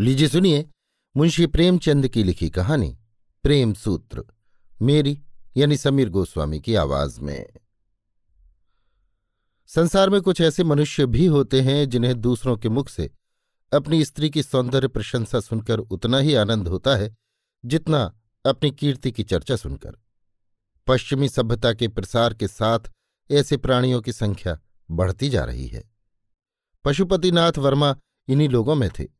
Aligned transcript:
लीजिए 0.00 0.28
सुनिए 0.28 0.68
मुंशी 1.16 1.46
प्रेमचंद 1.46 2.08
की 2.08 2.24
लिखी 2.24 2.50
कहानी, 2.50 2.98
प्रेम 3.42 3.74
सूत्र, 3.74 4.24
मेरी 4.82 5.22
यानी 5.56 5.76
समीर 5.76 6.08
गोस्वामी 6.08 6.60
की 6.60 6.74
आवाज़ 6.74 7.20
में। 7.20 7.52
संसार 9.66 10.10
में 10.10 10.22
कुछ 10.22 10.40
ऐसे 10.40 10.64
मनुष्य 10.64 11.06
भी 11.06 11.26
होते 11.26 11.60
हैं 11.60 11.88
जिन्हें 11.88 12.20
दूसरों 12.20 12.56
के 12.56 12.68
मुख 12.68 12.88
से 12.88 13.10
अपनी 13.72 14.04
स्त्री 14.04 14.30
की 14.30 14.42
सौंदर्य 14.42 14.88
प्रशंसा 14.88 15.40
सुनकर 15.40 15.78
उतना 15.78 16.18
ही 16.18 16.34
आनंद 16.34 16.68
होता 16.68 16.96
है 16.96 17.14
जितना 17.64 18.18
अपनी 18.46 18.70
कीर्ति 18.70 19.12
की 19.12 19.22
चर्चा 19.22 19.56
सुनकर। 19.56 19.96
पश्चिमी 20.86 21.28
सभ्यता 21.28 21.72
के 21.72 21.88
प्रसार 21.88 22.34
के 22.34 22.48
साथ 22.48 22.80
ऐसे 23.30 23.56
प्राणियों 23.56 24.00
की 24.00 24.12
संख्या 24.12 24.58
बढ़ती 24.90 25.28
जा 25.28 25.44
रही 25.44 25.66
है। 25.66 25.90
पशुपतिनाथ 26.84 27.52
वर्मा 27.58 27.96
इन्हीं 28.28 28.48
लोगों 28.48 28.74
में 28.74 28.90
थे। 28.90 29.19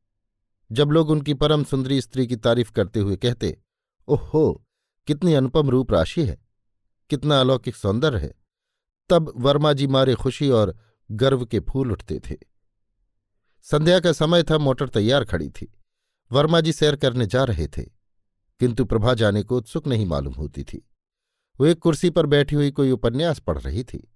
जब 0.72 0.90
लोग 0.90 1.10
उनकी 1.10 1.34
परम 1.34 1.64
सुंदरी 1.64 2.00
स्त्री 2.00 2.26
की 2.26 2.36
तारीफ़ 2.36 2.72
करते 2.72 3.00
हुए 3.00 3.16
कहते, 3.16 3.56
ओहो, 4.08 4.66
कितनी 5.06 5.34
अनुपम 5.34 5.70
रूप 5.70 5.92
राशि 5.92 6.24
है, 6.26 6.38
कितना 7.10 7.40
अलौकिक 7.40 7.76
सौंदर्य 7.76 8.18
है। 8.18 8.34
तब 9.10 9.32
वर्मा 9.36 9.72
जी 9.72 9.86
मारे 9.86 10.14
खुशी 10.14 10.50
और 10.50 10.76
गर्व 11.10 11.44
के 11.46 11.60
फूल 11.60 11.92
उठते 11.92 12.20
थे। 12.20 12.36
संध्या 13.62 14.00
का 14.00 14.12
समय 14.12 14.42
था, 14.42 14.58
मोटर 14.58 14.88
तैयार 14.88 15.24
खड़ी 15.24 15.48
थी। 15.50 15.72
वर्मा 16.32 16.60
जी 16.60 16.72
सैर 16.72 16.96
करने 16.96 17.26
जा 17.26 17.44
रहे 17.44 17.66
थे, 17.68 17.82
किंतु 18.60 18.84
प्रभा 18.84 19.14
जाने 19.14 19.42
को 19.42 19.56
उत्सुक 19.56 19.86
नहीं 19.86 20.06
मालूम 20.06 20.34
होती 20.34 20.64
थी। 20.64 20.86
वो 21.60 21.66
एक 21.66 21.78
कुर्सी 21.78 22.10
पर 22.10 22.26
बैठी 22.26 22.56
हुई 22.56 22.70
कोई 22.70 22.90
उपन्यास 22.90 23.38
पढ़ 23.38 23.58
रही 23.58 23.84
थी। 23.84 24.12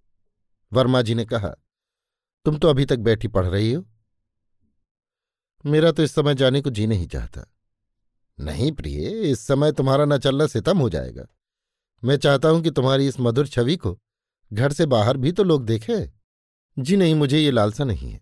वर्मा 0.72 1.02
जी 1.02 1.14
ने 1.14 1.24
कहा, 1.24 1.48
तुम 2.44 2.58
तो 2.58 2.68
अभी 2.68 2.84
तक 2.84 2.98
बैठी 2.98 3.28
पढ़ 3.28 3.46
रही 3.46 3.72
हो। 3.72 3.84
मेरा 5.66 5.92
तो 5.92 6.02
इस 6.02 6.12
समय 6.14 6.34
जाने 6.34 6.60
को 6.60 6.70
जी 6.70 6.86
नहीं 6.86 7.06
चाहता। 7.06 7.54
नहीं 8.41 8.72
प्रिय, 8.72 9.08
इस 9.30 9.41
समय 9.41 9.72
तुम्हारा 9.72 10.05
न 10.05 10.19
चलना 10.19 10.47
सितम 10.47 10.78
हो 10.78 10.91
जाएगा। 10.91 11.27
मैं 12.05 12.16
चाहता 12.16 12.48
हूँ 12.48 12.62
कि 12.62 12.70
तुम्हारी 12.70 13.08
इस 13.08 13.20
मधुर 13.20 13.47
छवि 13.47 13.77
को 13.77 13.98
घर 14.53 14.72
से 14.72 14.86
बाहर 14.86 15.16
भी 15.16 15.33
तो 15.33 15.44
लोग 15.44 15.64
देखें। 15.66 16.12
जी 16.78 16.97
नहीं, 16.97 17.14
मुझे 17.14 17.38
ये 17.38 17.50
लालसा 17.50 17.84
नहीं 17.84 18.11
है। 18.11 18.20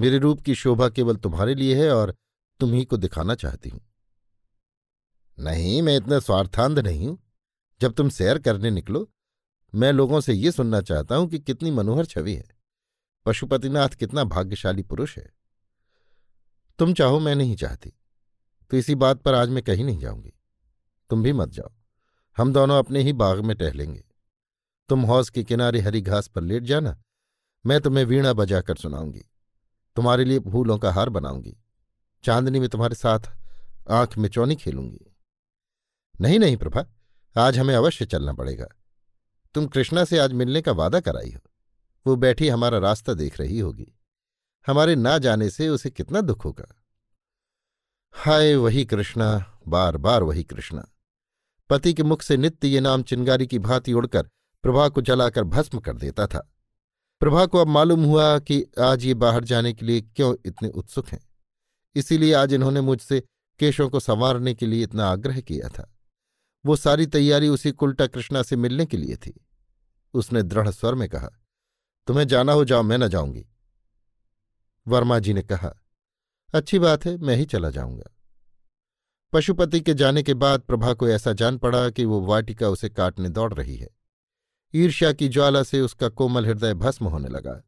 मेरे 0.00 0.18
रूप 0.18 0.40
की 0.40 0.54
शोभा 0.54 0.88
केवल 0.88 1.16
तुम्हारे 1.16 1.54
लिए 1.54 1.84
है 1.84 1.90
और 1.94 2.14
तुम 2.60 2.72
ही 2.72 2.84
को 2.84 2.96
दिखाना 2.96 3.34
चाहती 3.34 3.68
हूँ। 3.68 3.80
नहीं, 5.38 5.82
मैं 5.82 5.96
इतना 5.96 6.18
स्वार्थांध 6.18 6.78
नहीं 6.78 7.08
हूँ। 7.08 7.18
जब 7.80 7.92
तुम 7.92 8.08
सैर 8.08 8.38
करने 8.38 8.70
निकलो, 8.70 9.10
मैं 9.74 9.92
लोगों 9.92 10.20
से 10.20 10.32
ये 10.32 10.52
सुनना 10.52 10.80
चाहता 10.80 11.16
हूँ 11.16 11.28
कि 11.28 11.38
कितनी 11.38 11.70
मनोहर 11.70 12.06
छवि 12.06 12.34
है। 12.34 12.48
पशुपतिनाथ 13.26 13.88
कितना 13.88 14.24
भाग्यशाली 14.24 14.82
पुरुष 14.82 15.18
है। 15.18 15.39
तुम 16.80 16.94
चाहो 16.94 17.18
मैं 17.18 17.34
नहीं 17.34 17.56
चाहती। 17.56 17.92
तो 18.70 18.76
इसी 18.76 18.94
बात 18.94 19.20
पर 19.20 19.34
आज 19.34 19.48
मैं 19.48 19.62
कहीं 19.62 19.84
नहीं 19.84 19.98
जाऊँगी। 19.98 20.32
तुम 21.10 21.22
भी 21.22 21.32
मत 21.32 21.48
जाओ। 21.48 21.72
हम 22.36 22.52
दोनों 22.52 22.78
अपने 22.78 23.02
ही 23.02 23.12
बाग 23.12 23.40
में 23.40 23.56
टहलेंगे। 23.56 24.04
तुम 24.88 25.02
हौस 25.02 25.30
के 25.30 25.44
किनारे 25.44 25.80
हरी 25.80 26.00
घास 26.00 26.28
पर 26.28 26.40
लेट 26.40 26.62
जाना। 26.62 27.02
मैं 27.66 27.80
तुम्हें 27.80 28.04
वीणा 28.04 28.32
बजाकर 28.32 28.76
सुनाऊँगी। 28.76 29.22
तुम्हारे 29.96 30.24
लिए 30.24 30.38
फूलों 30.38 30.78
का 30.78 30.92
हार 30.92 31.08
बनाऊँगी। 31.08 31.56
चांदनी 32.24 32.60
में 32.60 32.68
तुम्हारे 32.68 32.94
साथ 32.94 33.20
आँख 33.90 34.18
में 34.18 34.28
चौनी 34.28 34.56
खेलूँगी। 34.56 35.16
नहीं 36.20 36.38
नहीं 36.38 36.56
प्रभा, 36.56 36.86
आज 37.36 37.58
हमें 37.58 37.74
अवश्य 37.74 38.06
चलना 38.06 38.32
पड़ेगा। 38.32 38.66
तुम 39.54 39.66
कृष्णा 39.66 40.04
से 40.04 40.18
आज 40.18 40.32
मिलने 40.32 40.62
का 40.62 40.72
वादा 40.72 41.00
कराई 41.00 41.32
हो। 41.32 41.50
वो 42.06 42.16
बैठी 42.16 42.48
हमारा 42.48 42.78
रास्ता 42.78 43.14
देख 43.14 43.40
रही 43.40 43.58
होगी। 43.58 43.99
हमारे 44.66 44.96
ना 44.96 45.18
जाने 45.18 45.50
से 45.50 45.68
उसे 45.68 45.90
कितना 45.90 46.20
दुख 46.20 46.44
होगा। 46.44 46.84
हाय 48.12 48.54
वही 48.54 48.84
कृष्णा, 48.84 49.60
बार 49.68 49.96
बार 49.96 50.22
वही 50.22 50.44
कृष्णा। 50.44 50.86
पति 51.70 51.94
के 51.94 52.02
मुख 52.02 52.22
से 52.22 52.36
नित्य 52.36 52.68
ये 52.68 52.80
नाम 52.80 53.02
चिंगारी 53.02 53.46
की 53.46 53.58
भांति 53.58 53.92
उड़कर 53.92 54.22
प्रभा 54.62 54.88
को 54.88 55.00
जलाकर 55.00 55.44
भस्म 55.44 55.78
कर 55.78 55.96
देता 55.96 56.26
था। 56.26 56.52
प्रभा 57.20 57.46
को 57.46 57.58
अब 57.58 57.66
मालूम 57.66 58.04
हुआ 58.04 58.38
कि 58.38 58.64
आज 58.80 59.04
ये 59.04 59.14
बाहर 59.14 59.44
जाने 59.44 59.72
के 59.72 59.86
लिए 59.86 60.00
क्यों 60.00 60.34
इतने 60.46 60.68
उत्सुक 60.68 61.08
हैं। 61.08 61.28
इसीलिए 61.94 62.34
आज 62.34 62.52
इन्होंने 62.52 62.80
मुझसे 62.80 63.22
केशों 63.58 63.88
को 63.90 64.00
संवारने 64.00 64.54
के 64.54 64.66
लिए 64.66 64.82
इतना 64.82 65.06
आग्रह 65.06 65.40
किया 65.40 65.68
था। 65.68 65.96
वो 66.66 66.76
सारी 66.76 67.06
तैयारी 67.06 67.48
उसी 67.48 67.70
कुल्टा 67.72 68.06
कृष्णा 68.06 68.42
से 68.42 68.56
मिलने 68.56 68.86
के 68.86 68.96
लिए 68.96 69.16
थी। 69.16 69.46
उसने 70.14 70.42
दृढ़ 70.42 70.70
स्वर 70.70 70.94
में 70.94 71.08
कहा, 71.08 71.28
तुम्हें 72.06 72.28
जाना 72.28 72.52
हो 72.52 72.64
जाओ, 72.64 72.82
मैं 72.82 72.98
न 72.98 73.08
जाऊँगी। 73.08 73.46
वर्मा 74.90 75.18
जी 75.18 75.32
ने 75.32 75.42
कहा, 75.42 75.74
अच्छी 76.54 76.78
बात 76.78 77.06
है, 77.06 77.16
मैं 77.16 77.36
ही 77.36 77.44
चला 77.44 77.70
जाऊँगा। 77.70 78.16
पशुपति 79.32 79.80
के 79.80 79.94
जाने 79.94 80.22
के 80.22 80.34
बाद 80.34 80.60
प्रभा 80.60 80.92
को 80.92 81.08
ऐसा 81.08 81.32
जान 81.32 81.58
पड़ा 81.58 81.90
कि 81.90 82.04
वो 82.04 82.20
वाटिका 82.20 82.68
उसे 82.68 82.88
काटने 82.88 83.28
दौड़ 83.28 83.54
रही 83.54 83.76
है। 83.76 83.88
ईर्ष्या 84.74 85.12
की 85.12 85.28
ज्वाला 85.28 85.62
से 85.62 85.80
उसका 85.80 86.08
कोमल 86.08 86.46
हृदय 86.46 86.74
भस्म 86.74 87.06
होने 87.06 87.28
लगा। 87.28 87.62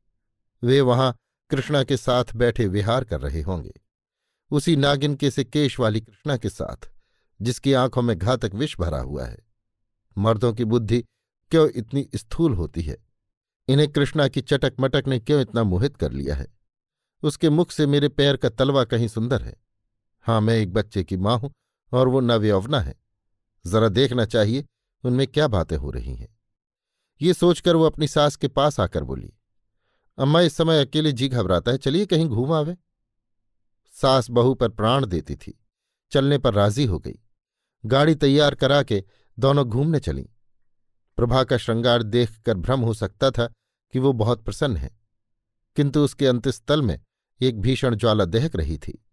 वे 0.63 0.81
वहाँ 0.81 1.17
कृष्णा 1.51 1.85
के 1.85 1.97
साथ 1.97 2.25
बैठे 2.37 2.67
विहार 2.67 3.05
कर 3.05 3.21
रहे 3.21 3.43
होंगे। 3.43 3.73
उसी 4.51 4.77
नागिन 4.77 5.15
के 5.15 5.31
से 5.31 5.45
केश 5.45 5.81
वाली 5.81 6.01
कृष्णा 6.01 6.37
के 6.37 6.49
साथ, 6.49 6.91
जिसकी 7.43 7.73
आँखों 7.73 8.03
में 8.03 8.19
घातक 8.19 8.55
विष 8.55 8.77
भरा 8.81 9.01
हुआ 9.01 9.25
है। 9.25 9.39
मर्दों 10.19 10.53
की 10.53 10.65
बुद्धि 10.65 11.05
क्यों 11.51 11.69
इतनी 11.69 12.09
स्थूल 12.15 12.55
होती 12.55 12.83
है? 12.83 13.07
इन्हें 13.69 13.93
कृष्णा 13.93 14.29
की 14.29 14.41
चटक 14.41 14.73
मटक 14.81 15.05
ने 15.07 15.21
क्यों 15.21 15.41
इतना 15.41 15.63
मोहित 15.63 15.97
कर 15.97 16.13
लिया 16.13 16.35
है? 16.35 16.62
उसके 17.23 17.51
मुख 17.51 17.71
से 17.71 17.87
मेरे 17.87 18.09
पैर 18.11 18.37
का 18.37 18.49
तलवा 18.49 18.85
कहीं 18.85 19.09
सुंदर 19.09 19.43
है। 19.43 19.55
हाँ 20.27 20.41
मैं 20.41 20.55
एक 20.57 20.73
बच्चे 20.73 21.05
की 21.05 21.17
माँ 21.17 21.39
हूँ 21.39 21.53
और 21.93 22.09
वो 22.09 22.21
नवयौवना 22.21 22.81
है। 22.81 22.95
जरा 23.65 23.89
देखना 23.89 24.25
चाहिए, 24.27 24.65
उनमें 25.05 25.27
क्या 25.27 25.49
बातें 25.49 25.77
हो 25.77 25.91
रही 25.91 26.15
हैं। 26.15 26.29
ये 27.21 27.35
सोचकर 27.35 27.77
वो 27.77 27.85
अपनी 27.85 28.09
सास 28.09 28.37
के 28.37 28.49
पास 28.49 28.79
आकर 28.81 29.05
बोली, 29.05 29.33
अम्मा, 30.19 30.41
इस 30.41 30.57
समय 30.57 30.81
अकेले 30.81 31.13
जी 31.13 31.29
घबराता 31.29 31.71
है, 31.71 31.79
चलिए 31.79 32.07
कहीं 32.07 32.27
घूम 32.27 32.53
आवे। 32.53 32.77
सास 33.95 34.31
बहू 34.31 34.55
पर 34.55 34.69
प्राण 34.71 35.07
देती 35.07 35.37
थी, 35.37 35.59
चलने 36.13 36.39
पर 36.39 36.55
राज़ी 36.55 36.85
हो 36.85 36.99
गई। 36.99 37.19
गाड़ी 37.85 38.15
तैयार 38.17 38.55
करा 38.55 38.83
के 38.83 39.03
दोनों 39.39 39.65
घूमने 39.67 40.01
चली। 40.01 40.29
प्रभा 41.19 41.43
का 41.45 41.57
श्रृंगार 41.57 42.03
देखकर 42.03 42.57
भ्रम 42.57 42.81
हो 42.81 42.95
सकता 42.95 43.31
था 43.31 43.47
कि 43.95 43.99
वो 43.99 44.13
बहुत 44.15 44.45
प्रसन्न 44.45 44.77
है, 44.77 44.91
किंतु 45.77 46.01
उसके 46.01 46.27
अंतस्थल 46.27 46.83
में 46.83 46.99
एक 47.43 47.61
भीषण 47.61 47.95
ज्वाला 47.95 48.25
दहक 48.25 48.57
रही 48.57 48.79
थी। 48.79 49.05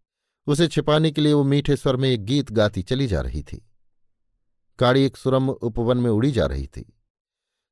उसे 0.48 0.68
छिपाने 0.68 1.12
के 1.12 1.22
लिए 1.22 1.34
वो 1.34 1.44
मीठे 1.44 1.76
स्वर 1.76 1.96
में 1.96 2.10
एक 2.10 2.26
गीत 2.26 2.52
गाती 2.52 2.82
चली 2.84 3.08
जा 3.08 3.22
रही 3.22 3.44
थी। 3.44 3.66
गाड़ी 4.80 5.04
एक 5.04 5.18
सुरम 5.18 5.50
उपवन 5.50 5.98
में 5.98 6.10
उड़ी 6.10 6.32
जा 6.32 6.46
रही 6.46 6.68
थी। 6.68 6.94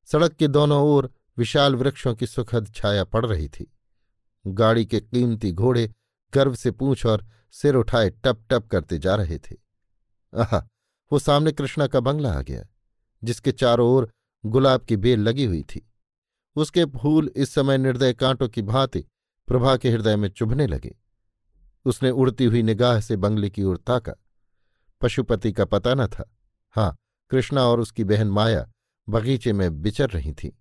सड़क 0.04 0.32
के 0.32 0.48
दोनों 0.48 0.82
ओर 0.82 1.12
विशाल 1.38 1.76
वृक्षों 1.76 2.14
की 2.14 2.26
सुखद 2.26 2.72
छाया 2.74 3.04
पड़ 3.04 3.26
रही 3.26 3.48
थी। 3.48 3.72
गाड़ी 4.46 4.86
के 4.86 5.00
कीमती 5.00 5.52
घोड़े 5.52 5.92
गर्व 6.34 6.54
से 6.54 6.70
पूछ 6.70 7.06
और 7.06 7.26
सिर 7.52 7.74
उठाए 7.74 8.10
टप 8.10 8.44
टप 8.50 8.68
करते 8.72 8.98
जा 8.98 9.14
रहे 9.14 9.38
थे। 9.38 9.56
आह, 10.36 10.58
वो 11.12 11.18
सामने 11.18 11.52
कृष्णा 11.52 11.86
का 11.86 12.00
बंगला 12.00 12.32
आ 12.32 12.42
गया, 12.42 12.66
जिसके 13.24 13.52
चारों 13.52 13.90
ओर 13.90 14.10
गुलाब 14.46 14.80
की 14.80 14.96
बेल 14.96 15.20
लगी 15.20 15.44
हुई 15.44 15.62
थी। 15.62 15.92
उसके 16.56 16.84
फूल 16.84 17.32
इस 17.36 17.54
समय 17.54 17.78
निर्दय 17.78 18.12
कांटों 18.12 18.48
की 18.48 18.62
भांति 18.62 19.04
प्रभा 19.48 19.76
के 19.76 19.90
हृदय 19.90 20.16
में 20.16 20.28
चुभने 20.28 20.66
लगे। 20.66 20.96
उसने 21.84 22.10
उड़ती 22.10 22.44
हुई 22.44 22.62
निगाह 22.62 23.00
से 23.00 23.16
बंगले 23.16 23.50
की 23.50 23.62
ओर 23.62 23.76
ताका। 23.76 24.12
पशुपति 25.00 25.52
का 25.52 25.64
पता 25.64 25.94
न 25.94 26.06
था। 26.06 26.36
हाँ 26.70 26.96
कृष्णा 27.30 27.62
और 27.62 27.80
उसकी 27.80 28.04
बहन 28.04 28.26
माया 28.26 28.70
बगीचे 29.08 29.52
में 29.52 29.82
बिचर 29.82 30.10
रही 30.10 30.32
थी। 30.32 30.58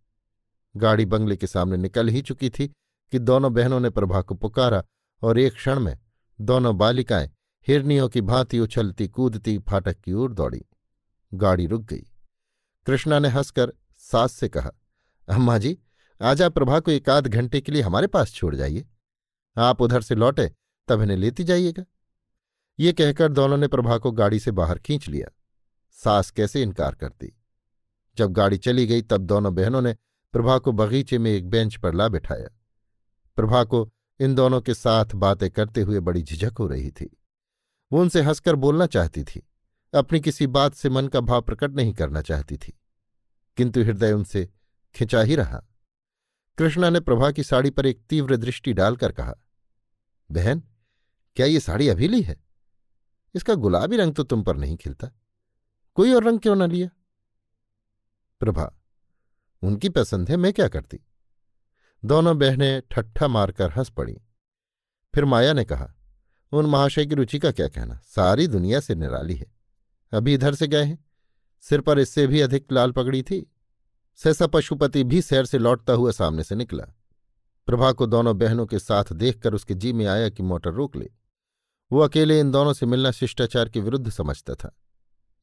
गाड़ी 0.78 1.06
बंगले 1.06 1.38
के 1.38 1.48
सामने 1.48 1.78
निकल 1.78 2.08
ही 2.08 2.22
चुकी 2.22 2.50
थी 2.50 2.68
कि 3.12 3.20
दोनों 3.20 3.54
बहनों 3.54 3.80
ने 3.80 3.90
प्रभा 3.90 4.22
को 4.22 4.36
पुकारा 4.36 4.84
और 5.22 5.40
एक 5.40 5.54
क्षण 5.54 5.80
में 5.80 6.00
दोनों 6.42 6.78
बालिकाएँ 6.78 7.32
हिरनियों 7.68 8.10
की 8.10 8.22
भांति 8.22 8.60
उछलती, 8.60 9.08
कूदती, 9.08 9.60
फाटक 9.60 9.98
की 10.00 10.14
ओर 10.14 10.34
दौड़ी। 10.34 10.66
गाड़ी 11.34 11.68
रुक 11.68 11.82
गई। 11.82 12.06
कृष्णा 12.86 13.20
ने 13.20 13.28
हंसकर 13.28 13.74
सास 13.98 14.34
से 14.34 14.50
कहा, 14.50 14.72
अम्मा 15.30 15.58
जी 15.58 15.78
आज 16.22 16.42
आप 16.42 16.54
प्रभा 16.54 16.80
को 16.80 16.92
एक 16.92 17.10
आध 17.10 17.28
घंटे 17.28 17.62
के 17.62 17.72
लिए 17.72 17.82
हमारे 17.82 18.08
पास 18.08 18.34
छोड़ 18.34 18.56
जाइए। 18.56 18.86
आप 19.58 19.82
उधर 19.82 20.02
से 20.02 20.16
लौटे, 20.16 20.52
तब 20.88 21.02
इन्हें 21.02 21.18
लेती 21.18 21.44
जाइएगा। 21.44 21.84
ये 22.80 22.94
कहकर 22.94 23.32
दोनों 23.32 23.58
ने 23.58 23.68
प्रभा 23.68 23.98
को 23.98 24.12
गाड़ी 24.12 24.40
से 24.40 24.52
बाहर 24.52 24.80
खींच 24.80 25.08
लिया। 25.08 25.28
सास 25.92 26.32
कैसे 26.32 26.62
इनकार 26.62 26.96
करती? 26.96 27.42
जब 28.18 28.32
गाड़ी 28.32 28.58
चली 28.58 28.88
गई, 28.88 29.02
तब 29.02 29.22
दोनों 29.22 29.56
बहनों 29.56 29.82
ने 29.82 29.94
प्रभा 30.32 30.58
को 30.58 30.72
बगीचे 30.72 31.18
में 31.18 31.32
एक 31.32 31.50
बेंच 31.50 31.76
पर 31.76 31.94
ला 31.94 32.08
बिठाया। 32.08 32.50
प्रभा 33.36 33.64
को 33.64 33.94
इन 34.20 34.36
दोनों 34.36 34.62
के 34.62 34.74
साथ 34.74 35.06
बातें 35.16 35.52
करते 35.52 35.82
हुए 35.82 36.00
बड़ी 36.00 36.24
झिझक 36.24 36.54
हो 36.60 36.68
रही 36.68 36.92
थी। 36.92 37.18
वो 37.92 38.02
उनसे 38.02 38.22
हंसकर 38.22 38.56
बोलना 38.56 38.86
चाहती 38.86 39.24
थी। 39.24 39.48
अपनी 39.94 40.20
किसी 40.20 40.48
बात 40.48 40.74
से 40.74 40.90
मन 40.90 41.08
का 41.08 41.20
भाव 41.20 41.42
प्रकट 41.42 41.72
नहीं 41.72 41.94
करना 41.94 42.22
चाहती 42.22 42.58
थी। 42.58 42.80
किंतु 43.58 43.84
हृदय 43.84 44.12
उनसे 44.12 44.50
खिंचा 44.96 45.22
ही 45.22 45.36
रहा। 45.36 45.64
कृष्णा 46.58 46.90
ने 46.90 47.00
प्रभा 47.00 47.32
की 47.32 47.44
साड़ी 47.44 47.70
पर 47.70 47.86
एक 47.86 48.02
तीव्र 48.10 48.38
दृष्टि 48.38 48.74
डालकर 48.74 49.12
कहा, 49.12 49.34
बहन, 50.32 50.64
क्या 51.36 51.46
ये 51.46 51.60
साड़ी 51.60 51.90
अभी 51.90 52.08
ली 52.08 52.22
है? 52.22 52.44
इसका 53.36 53.56
गुलाबी 53.56 53.98
रंग 53.98 54.14
तो 54.14 54.24
तुम 54.24 54.44
पर 54.44 54.58
नहीं 54.58 54.78
खिलता। 54.78 55.12
कोई 55.96 56.14
और 56.14 56.24
रंग 56.24 56.40
क्यों 56.40 56.56
न 56.56 56.72
लिया? 56.72 56.90
प्रभा, 58.40 58.80
उनकी 59.62 59.90
पसंद 59.90 60.30
है, 60.30 60.38
मैं 60.38 60.54
क्या 60.54 60.68
करती? 60.68 61.00
दोनों 62.06 62.38
बहनें 62.38 62.82
ठट्ठा 62.92 63.28
मारकर 63.28 63.72
हंस 63.72 63.90
पड़ी। 63.90 64.18
फिर 65.16 65.26
माया 65.26 65.54
ने 65.54 65.66
कहा, 65.66 65.94
उन 66.52 66.66
महाशय 66.66 67.06
की 67.06 67.16
रुचि 67.16 67.40
का 67.40 67.52
क्या 67.52 67.68
कहना? 67.68 68.00
सारी 68.04 68.48
दुनिया 68.48 68.80
से 68.80 68.96
निराली 68.96 69.36
है। 69.36 69.46
अभी 70.14 70.34
इधर 70.34 70.56
से 70.56 70.68
गए 70.68 70.84
हैं। 70.84 71.06
सिर 71.62 71.82
पर 71.82 72.00
इससे 72.00 72.28
भी 72.28 72.42
अधिक 72.42 72.72
लाल 72.72 72.92
पगड़ी 72.92 73.24
थी। 73.24 73.52
सहसा 74.18 74.48
पशुपति 74.48 75.04
भी 75.04 75.22
सैर 75.22 75.46
से 75.46 75.58
लौटता 75.58 75.94
हुआ 75.94 76.12
सामने 76.12 76.44
से 76.44 76.56
निकला। 76.56 76.84
प्रभा 77.66 77.92
को 77.92 78.06
दोनों 78.06 78.38
बहनों 78.38 78.66
के 78.66 78.80
साथ 78.80 79.14
देखकर 79.14 79.54
उसके 79.54 79.74
जी 79.74 79.94
में 79.94 80.06
आया 80.06 80.30
कि 80.30 80.44
मोटर 80.44 80.72
रोक 80.72 80.96
ले। 80.96 81.10
वो 81.92 82.00
अकेले 82.00 82.40
इन 82.40 82.52
दोनों 82.52 82.74
से 82.74 82.86
मिलना 82.86 83.12
शिष्टाचार 83.12 83.70
के 83.70 83.80
विरुद्ध 83.80 84.10
समझता 84.10 84.56
था। 84.56 84.78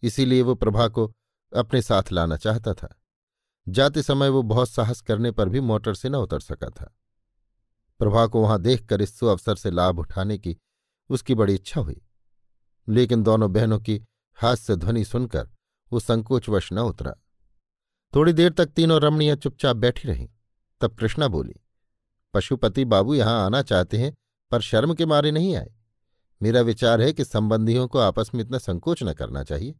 इसीलिए 0.02 0.42
वो 0.42 0.54
प्रभा 0.54 0.88
को 0.88 1.12
अपने 1.56 1.82
साथ 1.82 2.02
लाना 2.12 2.36
चाहता 2.36 2.74
था। 2.74 3.00
जाते 3.68 4.02
समय 4.02 4.28
वो 4.28 4.42
बहुत 4.42 4.68
साहस 4.68 5.00
करने 5.00 5.30
पर 5.30 5.48
भी 5.48 5.60
मोटर 5.60 5.94
से 5.94 6.08
न 6.08 6.14
उतर 6.14 6.40
सका 6.40 6.68
था। 6.68 6.96
प्रभा 7.98 8.26
को 8.26 8.42
वहाँ 8.42 8.60
देखकर 8.60 9.02
इस 9.02 9.24
अवसर 9.24 9.56
से 9.56 9.70
लाभ 9.70 9.98
उठाने 9.98 10.38
की 10.38 10.56
उसकी 11.10 11.34
बड़ी 11.34 11.54
इच्छा 11.54 11.80
हुई। 11.80 12.02
लेकिन 12.88 13.22
दोनों 13.22 13.52
बहनों 13.52 13.80
की 13.80 14.04
हास्य 14.34 14.76
ध्वनि 14.76 15.04
सुनकर 15.04 15.50
वो 15.92 16.00
संकोचवश 16.00 16.72
न 16.72 16.78
उतरा। 16.78 17.14
थोड़ी 18.14 18.32
देर 18.32 18.52
तक 18.52 18.66
तीनों 18.66 19.00
रमणियाँ 19.00 19.36
चुपचाप 19.36 19.76
बैठी 19.76 20.08
रहीं। 20.08 20.28
तब 20.80 20.94
कृष्णा 20.94 21.28
बोली, 21.28 21.54
पशुपति 22.34 22.84
बाबू 22.84 23.14
यहाँ 23.14 23.44
आना 23.46 23.62
चाहते 23.62 23.96
हैं, 23.96 24.12
पर 24.52 24.60
शर्म 24.60 24.94
के 24.94 25.06
मारे 25.06 25.30
नहीं 25.30 25.56
आए। 25.56 25.72
मेरा 26.40 26.60
विचार 26.60 27.00
है 27.00 27.12
कि 27.12 27.24
संबंधियों 27.24 27.86
को 27.88 27.98
आपस 27.98 28.30
में 28.34 28.40
इतना 28.40 28.58
संकोच 28.58 29.02
न 29.02 29.12
करना 29.12 29.42
चाहिए। 29.44 29.74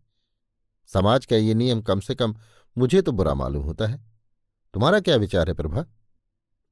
समाज 0.89 1.27
का 1.27 1.37
ये 1.37 1.55
नियम 1.55 1.81
कम 1.83 2.01
से 2.01 2.15
कम 2.15 2.35
मुझे 2.77 3.03
तो 3.03 3.13
बुरा 3.13 3.35
मालूम 3.35 3.65
होता 3.65 3.87
है। 3.87 4.01
तुम्हारा 4.75 5.01
क्या 5.01 5.17
विचार 5.17 5.49
है 5.49 5.55
प्रभा? 5.55 5.83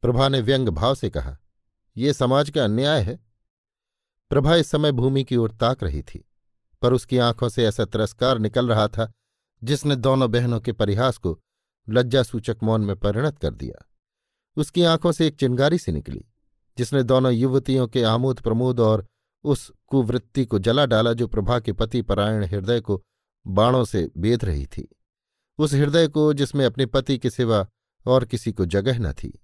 प्रभा 0.03 0.29
ने 0.29 0.41
व्यंग 0.41 0.69
भाव 0.69 0.94
से 0.94 1.11
कहा 1.11 1.37
यह 1.97 2.12
समाज 2.12 2.50
का 2.50 2.64
अन्याय 2.64 3.03
है। 3.03 3.19
प्रभा 4.31 4.55
इस 4.56 4.70
समय 4.70 4.93
भूमि 4.93 5.25
की 5.25 5.37
ओर 5.37 5.53
ताक 5.53 5.82
रही 5.82 6.03
थी, 6.03 6.25
पर 6.82 6.93
उसकी 6.93 7.19
आँखों 7.19 7.49
से 7.49 7.67
ऐसा 7.67 7.85
तिरस्कार 7.85 8.38
निकल 8.38 8.69
रहा 8.69 8.88
था 8.88 9.11
जिसने 9.62 9.97
दोनों 9.97 10.31
बहनों 10.31 10.61
के 10.61 10.73
परिहास 10.73 11.17
को 11.17 11.38
लज्जासूचक 11.88 12.56
मौन 12.62 12.81
में 12.81 12.96
परिणत 12.96 13.38
कर 13.38 13.55
दिया। 13.55 13.88
उसकी 14.56 14.82
आँखों 14.82 15.12
से 15.12 15.26
एक 15.26 15.37
चिंगारी 15.37 15.79
सी 15.79 15.93
निकली, 15.93 16.25
जिसने 16.79 17.02
दोनों 17.02 17.32
युवतियों 17.32 17.87
के 17.88 18.02
आमोद 18.02 18.40
प्रमोद 18.40 18.81
और 18.81 19.06
उस 19.44 19.73
कुवृत्ति 19.87 20.44
को 20.44 20.58
जला 20.58 20.87
डाला 20.87 21.12
जो 21.12 21.26
प्रभा 21.26 21.58
के 21.61 21.73
पति 21.73 22.02
परायण 22.02 22.44
हृदय 22.44 22.81
को 22.81 23.02
बाणों 23.46 23.84
से 23.84 24.11
बेध 24.17 24.44
रही 24.44 24.67
थी। 24.67 24.88
उस 25.58 25.75
हृदय 25.75 26.08
को 26.08 26.32
जिसमें 26.32 26.64
अपने 26.67 26.87
पति 26.87 27.19
के 27.19 27.31
सिवा 27.31 27.67
और 28.06 28.25
किसी 28.25 28.52
को 28.52 28.64
जगह 28.67 28.99
न 28.99 29.12
थी। 29.12 29.43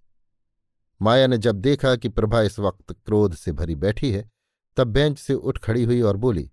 माया 1.02 1.26
ने 1.26 1.38
जब 1.38 1.56
देखा 1.56 1.96
कि 1.96 2.08
प्रभा 2.08 2.40
इस 2.42 2.58
वक्त 2.58 2.92
क्रोध 2.92 3.34
से 3.34 3.52
भरी 3.52 3.74
बैठी 3.74 4.10
है, 4.12 4.28
तब 4.76 4.86
बेंच 4.86 5.18
से 5.18 5.34
उठ 5.34 5.58
खड़ी 5.58 5.84
हुई 5.84 6.00
और 6.00 6.16
बोली 6.16 6.50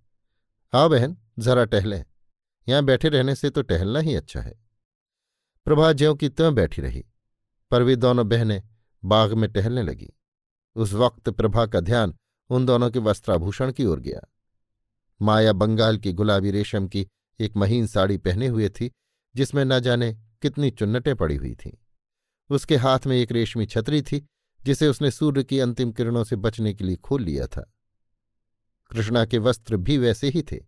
हाँ 0.74 0.90
बहन, 0.90 1.18
जरा 1.40 1.66
टहलें। 1.66 2.06
यहाँ 2.70 2.84
बैठे 2.84 3.10
रहने 3.10 3.36
से 3.36 3.50
तो 3.50 3.62
टहलना 3.62 4.00
ही 4.00 4.16
अच्छा 4.16 4.42
है। 4.42 4.65
प्रभा 5.66 5.92
ज्यों 5.94 6.16
की 6.16 6.30
त्यों 6.30 6.56
बैठी 6.56 6.82
रही, 6.82 7.06
पर 7.72 7.82
वे 7.82 7.96
दोनों 7.96 8.30
बहनें 8.30 8.64
बाग 9.06 9.34
में 9.34 9.52
टहलने 9.52 9.84
लगी। 9.84 10.14
उस 10.76 10.94
वक्त 10.94 11.30
प्रभा 11.30 11.66
का 11.66 11.80
ध्यान 11.80 12.16
उन 12.50 12.66
दोनों 12.66 12.90
के 12.92 13.00
वस्त्राभूषण 13.00 13.72
की 13.72 13.86
ओर 13.86 14.00
गया। 14.00 14.22
माया 15.22 15.54
बंगाल 15.54 15.98
की 15.98 16.14
गुलाबी 16.14 16.52
रेशम 16.52 16.88
की 16.88 17.08
एक 17.40 17.56
महीन 17.58 17.88
साड़ी 17.88 18.18
पहने 18.18 18.48
हुए 18.48 18.70
थी, 18.70 18.92
जिसमें 19.36 19.66
न 19.66 19.80
जाने 19.80 20.14
कितनी 20.42 20.72
चुन्नटें 20.72 21.16
पड़ी 21.16 21.36
हुई 21.36 21.56
थीं। 21.56 21.72
उसके 22.50 22.76
हाथ 22.76 23.00
में 23.08 23.18
एक 23.18 23.32
रेशमी 23.32 23.66
छतरी 23.66 24.02
थी, 24.02 24.26
जिसे 24.64 24.88
उसने 24.88 25.12
सूर्य 25.12 25.44
की 25.44 25.60
अंतिम 25.60 25.92
किरणों 25.92 26.24
से 26.24 26.36
बचने 26.36 26.74
के 26.74 26.84
लिए 26.84 26.96
खोल 26.96 27.24
लिया 27.24 27.48
था। 27.48 27.72
कृष्णा 28.92 29.26
के 29.26 29.38
वस्त्र 29.38 29.78
भी 29.78 29.98
वैसे 29.98 30.30
ही 30.30 30.42
थे। 30.42 30.64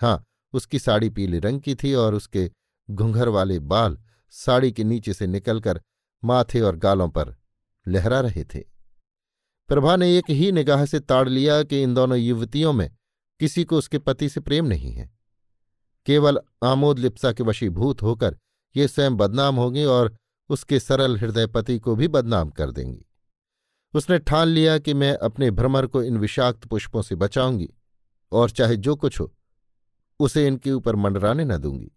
हाँ 0.00 0.24
उसकी 0.52 0.78
साड़ी 0.78 1.10
पीले 1.10 1.38
रंग 1.38 1.60
की 1.60 1.74
थी 1.74 1.94
और 1.94 2.14
उसके 2.14 2.50
घुंघर 2.90 3.28
वाले 3.28 3.58
बाल 3.58 3.98
साड़ी 4.30 4.72
के 4.72 4.84
नीचे 4.84 5.14
से 5.14 5.26
निकलकर 5.26 5.80
माथे 6.24 6.60
और 6.60 6.76
गालों 6.76 7.08
पर 7.08 7.36
लहरा 7.88 8.20
रहे 8.20 8.44
थे। 8.44 8.60
प्रभा 9.68 9.96
ने 9.96 10.18
एक 10.18 10.30
ही 10.30 10.52
निगाह 10.52 10.84
से 10.84 11.00
ताड़ 11.00 11.28
लिया 11.28 11.62
कि 11.62 11.82
इन 11.82 11.94
दोनों 11.94 12.18
युवतियों 12.18 12.72
में 12.72 12.90
किसी 13.40 13.64
को 13.64 13.78
उसके 13.78 13.98
पति 13.98 14.28
से 14.28 14.40
प्रेम 14.40 14.66
नहीं 14.66 14.92
है। 14.92 15.10
केवल 16.06 16.38
आमोद 16.64 16.98
लिप्सा 16.98 17.32
के 17.32 17.42
वशीभूत 17.42 18.02
होकर 18.02 18.38
ये 18.76 18.88
स्वयं 18.88 19.16
बदनाम 19.16 19.56
होंगी 19.56 19.84
और 19.84 20.16
उसके 20.48 20.80
सरल 20.80 21.18
हृदय 21.18 21.46
पति 21.46 21.78
को 21.78 21.96
भी 21.96 22.08
बदनाम 22.08 22.50
कर 22.50 22.70
देंगी। 22.70 23.06
उसने 23.94 24.18
ठान 24.18 24.48
लिया 24.48 24.78
कि 24.78 24.94
मैं 24.94 25.12
अपने 25.12 25.50
भ्रमर 25.50 25.86
को 25.86 26.02
इन 26.02 26.18
विषाक्त 26.18 26.64
पुष्पों 26.64 27.02
से 27.02 27.14
बचाऊँगी 27.14 27.68
और 28.32 28.50
चाहे 28.50 28.76
जो 28.76 28.96
कुछ 28.96 29.20
हो, 29.20 29.34
उसे 30.20 30.46
इनके 30.46 30.72
ऊपर 30.72 30.96
मंडराने 30.96 31.44
न 31.44 31.56
दूँगी। 31.56 31.92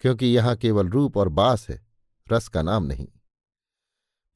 क्योंकि 0.00 0.26
यहाँ 0.26 0.56
केवल 0.56 0.88
रूप 0.88 1.16
और 1.16 1.28
बास 1.28 1.68
है, 1.68 1.86
रस 2.32 2.48
का 2.48 2.62
नाम 2.62 2.84
नहीं। 2.84 3.08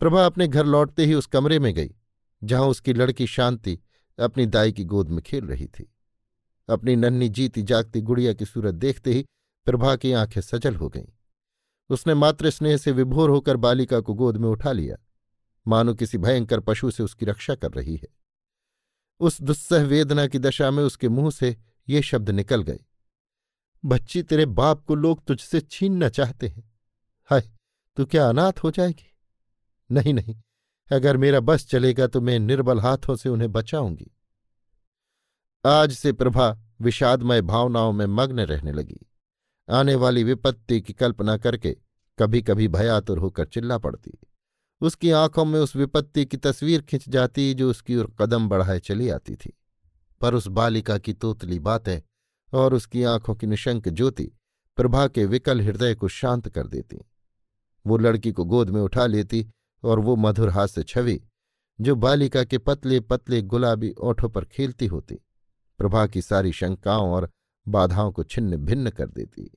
प्रभा 0.00 0.26
अपने 0.26 0.48
घर 0.48 0.66
लौटते 0.66 1.04
ही 1.04 1.14
उस 1.14 1.26
कमरे 1.26 1.58
में 1.58 1.74
गई, 1.74 1.94
जहाँ 2.44 2.66
उसकी 2.66 2.92
लड़की 2.92 3.26
शांति 3.26 3.78
अपनी 4.18 4.46
दाई 4.46 4.72
की 4.72 4.84
गोद 4.84 5.08
में 5.08 5.22
खेल 5.22 5.46
रही 5.46 5.66
थी। 5.66 5.92
अपनी 6.68 6.96
नन्ही 6.96 7.28
जीती 7.28 7.62
जागती 7.62 8.00
गुड़िया 8.00 8.32
की 8.32 8.44
सूरत 8.44 8.74
देखते 8.74 9.12
ही 9.12 9.24
प्रभा 9.64 9.96
की 9.96 10.12
आँखें 10.12 10.40
सजल 10.40 10.74
हो 10.74 10.88
गईं। 10.88 11.06
उसने 11.90 12.14
मातृ 12.14 12.50
स्नेह 12.50 12.76
से 12.76 12.92
विभोर 12.92 13.30
होकर 13.30 13.56
बालिका 13.56 14.00
को 14.00 14.14
गोद 14.14 14.36
में 14.36 14.48
उठा 14.48 14.72
लिया। 14.72 14.96
मानो 15.68 15.94
किसी 15.94 16.18
भयंकर 16.18 16.60
पशु 16.60 16.90
से 16.90 17.02
उसकी 17.02 17.26
रक्षा 17.26 17.54
कर 17.54 17.70
रही 17.70 17.96
है। 17.96 18.08
उस 19.20 19.42
दुस्सह 19.42 19.82
वेदना 19.82 20.26
की 20.26 20.38
दशा 20.38 20.70
में 20.70 20.84
उसके 20.84 21.08
मुँह 21.08 21.30
से 21.30 21.56
ये 21.88 22.02
शब्द 22.02 22.30
निकल 22.30 22.62
गए। 22.62 22.80
बच्ची, 23.84 24.22
तेरे 24.22 24.46
बाप 24.46 24.84
को 24.84 24.94
लोग 24.94 25.24
तुझसे 25.24 25.60
छीनना 25.60 26.08
चाहते 26.08 26.48
हैं। 26.48 26.72
हाय, 27.30 27.50
तू 27.96 28.04
क्या 28.06 28.28
अनाथ 28.28 28.52
हो 28.64 28.70
जाएगी? 28.70 29.14
नहीं 29.90 30.14
नहीं, 30.14 30.34
अगर 30.90 31.16
मेरा 31.16 31.40
बस 31.40 31.66
चलेगा 31.66 32.06
तो 32.06 32.20
मैं 32.20 32.38
निर्बल 32.38 32.80
हाथों 32.80 33.16
से 33.16 33.28
उन्हें 33.28 33.52
बचाऊँगी। 33.52 34.10
आज 35.64 35.92
से 35.92 36.12
प्रभा 36.12 36.56
विषादमय 36.80 37.42
भावनाओं 37.42 37.92
में 37.92 38.06
मग्न 38.06 38.40
रहने 38.40 38.72
लगी। 38.72 38.98
आने 39.68 39.94
वाली 39.94 40.24
विपत्ति 40.24 40.80
की 40.80 40.92
कल्पना 40.92 41.36
करके 41.36 41.76
कभी 42.18 42.42
कभी 42.42 42.68
भयातुर 42.68 43.18
होकर 43.18 43.46
चिल्ला 43.46 43.78
पड़ती। 43.78 44.18
उसकी 44.80 45.10
आँखों 45.10 45.44
में 45.44 45.58
उस 45.60 45.74
विपत्ति 45.76 46.24
की 46.26 46.36
तस्वीर 46.36 46.82
खिंच 46.82 47.08
जाती 47.08 47.52
जो 47.54 47.70
उसकी 47.70 47.96
ओर 47.96 48.12
कदम 48.18 48.48
बढ़ाए 48.48 48.78
चली 48.78 49.08
आती 49.08 49.36
थी। 49.36 49.52
पर 50.20 50.34
उस 50.34 50.46
बालिका 50.48 50.98
की 50.98 51.12
तोतली 51.12 51.58
बातें 51.58 52.00
और 52.52 52.74
उसकी 52.74 53.02
आँखों 53.02 53.34
की 53.34 53.46
निशंक 53.46 53.88
ज्योति 53.88 54.32
प्रभा 54.76 55.08
के 55.08 55.26
विकल 55.26 55.60
हृदय 55.60 55.94
को 55.94 56.08
शांत 56.08 56.48
कर 56.48 56.66
देती। 56.66 56.98
वो 57.86 57.96
लड़की 57.96 58.32
को 58.32 58.44
गोद 58.44 58.70
में 58.70 58.80
उठा 58.80 59.06
लेती 59.06 59.50
और 59.82 59.98
वो 59.98 60.16
मधुर 60.16 60.48
हास्य 60.48 60.82
छवि, 60.82 61.20
जो 61.80 61.94
बालिका 61.94 62.44
के 62.44 62.58
पतले 62.58 63.00
पतले 63.00 63.42
गुलाबी 63.42 63.92
ओठों 63.92 64.28
पर 64.28 64.44
खेलती 64.44 64.86
होती, 64.86 65.14
प्रभा 65.78 66.06
की 66.06 66.22
सारी 66.22 66.52
शंकाओं 66.52 67.10
और 67.10 67.30
बाधाओं 67.68 68.12
को 68.12 68.24
छिन्न 68.24 68.56
भिन्न 68.56 68.90
कर 68.90 69.06
देती। 69.06 69.50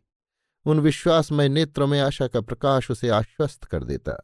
उन 0.65 0.79
विश्वासमय 0.79 1.50
नेत्रों 1.50 1.88
में 1.88 2.00
आशा 2.00 2.27
का 2.27 2.41
प्रकाश 2.41 2.91
उसे 2.91 3.10
आश्वस्त 3.10 3.63
कर 3.63 3.83
देता। 3.83 4.24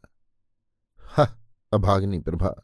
हा, 1.00 1.38
अभाग्नि 1.72 2.18
प्रभा, 2.18 2.54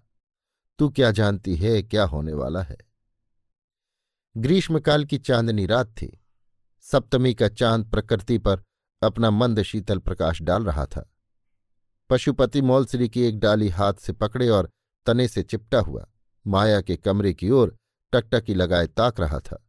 तू 0.78 0.88
क्या 0.88 1.10
जानती 1.10 1.56
है, 1.56 1.82
क्या 1.82 2.04
होने 2.04 2.32
वाला 2.32 2.62
है? 2.62 2.76
ग्रीष्मकाल 4.36 5.04
की 5.04 5.18
चांदनी 5.18 5.66
रात 5.66 5.86
थी। 5.86 6.22
सप्तमी 6.80 7.34
का 7.34 7.48
चाँद 7.48 7.90
प्रकृति 7.90 8.38
पर 8.38 8.62
अपना 9.02 9.30
मंद 9.30 9.62
शीतल 9.62 9.98
प्रकाश 9.98 10.42
डाल 10.42 10.64
रहा 10.64 10.86
था। 10.86 11.12
पशुपति 12.10 12.62
मौलश्री 12.62 13.08
की 13.08 13.22
एक 13.22 13.38
डाली 13.38 13.68
हाथ 13.68 13.94
से 13.94 14.12
पकड़े 14.12 14.48
और 14.48 14.70
तने 15.06 15.28
से 15.28 15.42
चिपटा 15.42 15.78
हुआ, 15.78 16.06
माया 16.46 16.80
के 16.80 16.96
कमरे 16.96 17.34
की 17.34 17.50
ओर 17.50 17.76
टकटकी 18.12 18.54
लगाए 18.54 18.86
ताक 18.86 19.20
रहा 19.20 19.38
था। 19.38 19.68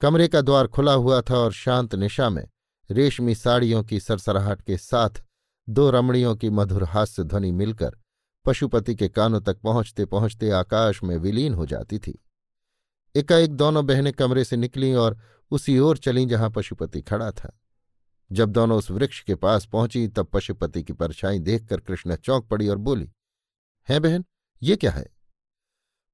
कमरे 0.00 0.28
का 0.28 0.40
द्वार 0.40 0.66
खुला 0.66 0.92
हुआ 0.92 1.20
था 1.20 1.38
और 1.38 1.52
शांत 1.52 1.94
निशा 1.94 2.30
में 2.30 2.48
रेशमी 2.90 3.34
साड़ियों 3.34 3.84
की 3.84 4.00
सरसराहट 4.00 4.62
के 4.62 4.76
साथ 4.76 5.22
दो 5.68 5.90
रमणियों 5.90 6.36
की 6.36 6.50
मधुर 6.50 6.84
हास्य 6.84 7.24
ध्वनि 7.24 7.52
मिलकर 7.52 7.96
पशुपति 8.44 8.94
के 8.94 9.08
कानों 9.08 9.40
तक 9.40 9.60
पहुँचते 9.60 10.04
पहुँचते 10.04 10.50
आकाश 10.50 11.02
में 11.02 11.16
विलीन 11.16 11.54
हो 11.54 11.66
जाती 11.66 11.98
थी। 11.98 12.24
एकाएक 13.16 13.50
दोनों 13.50 13.86
बहनें 13.86 14.12
कमरे 14.12 14.44
से 14.44 14.56
निकलीं 14.56 14.94
और 14.94 15.18
उसी 15.50 15.78
ओर 15.78 15.98
चलीं 15.98 16.26
जहाँ 16.28 16.50
पशुपति 16.50 17.02
खड़ा 17.02 17.30
था। 17.30 17.58
जब 18.32 18.50
दोनों 18.50 18.78
उस 18.78 18.90
वृक्ष 18.90 19.20
के 19.20 19.34
पास 19.34 19.66
पहुँची, 19.66 20.06
तब 20.08 20.26
पशुपति 20.26 20.82
की 20.82 20.92
परछाई 20.92 21.38
देखकर 21.38 21.80
कृष्ण 21.80 22.16
चौंक 22.16 22.46
पड़ी 22.48 22.68
और 22.68 22.76
बोली, 22.76 23.10
है 23.88 24.00
बहन, 24.00 24.24
ये 24.62 24.76
क्या 24.76 24.90
है? 24.90 25.06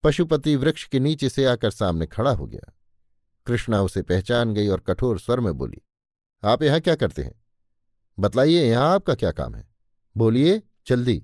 पशुपति 0.04 0.56
वृक्ष 0.56 0.84
के 0.84 1.00
नीचे 1.00 1.28
से 1.28 1.44
आकर 1.44 1.70
सामने 1.70 2.06
खड़ा 2.06 2.30
हो 2.30 2.46
गया। 2.46 2.72
कृष्णा 3.46 3.80
उसे 3.82 4.02
पहचान 4.02 4.54
गई 4.54 4.68
और 4.68 4.80
कठोर 4.80 5.18
स्वर 5.18 5.40
में 5.40 5.52
बोली, 5.54 5.80
आप 6.42 6.62
यहाँ 6.62 6.80
क्या 6.80 6.94
करते 6.94 7.22
हैं? 7.22 7.34
बतलाइए, 8.18 8.64
यहाँ 8.64 8.94
आपका 8.94 9.14
क्या 9.14 9.30
काम 9.32 9.54
है? 9.54 9.68
बोलिए, 10.16 10.62
जल्दी. 10.86 11.22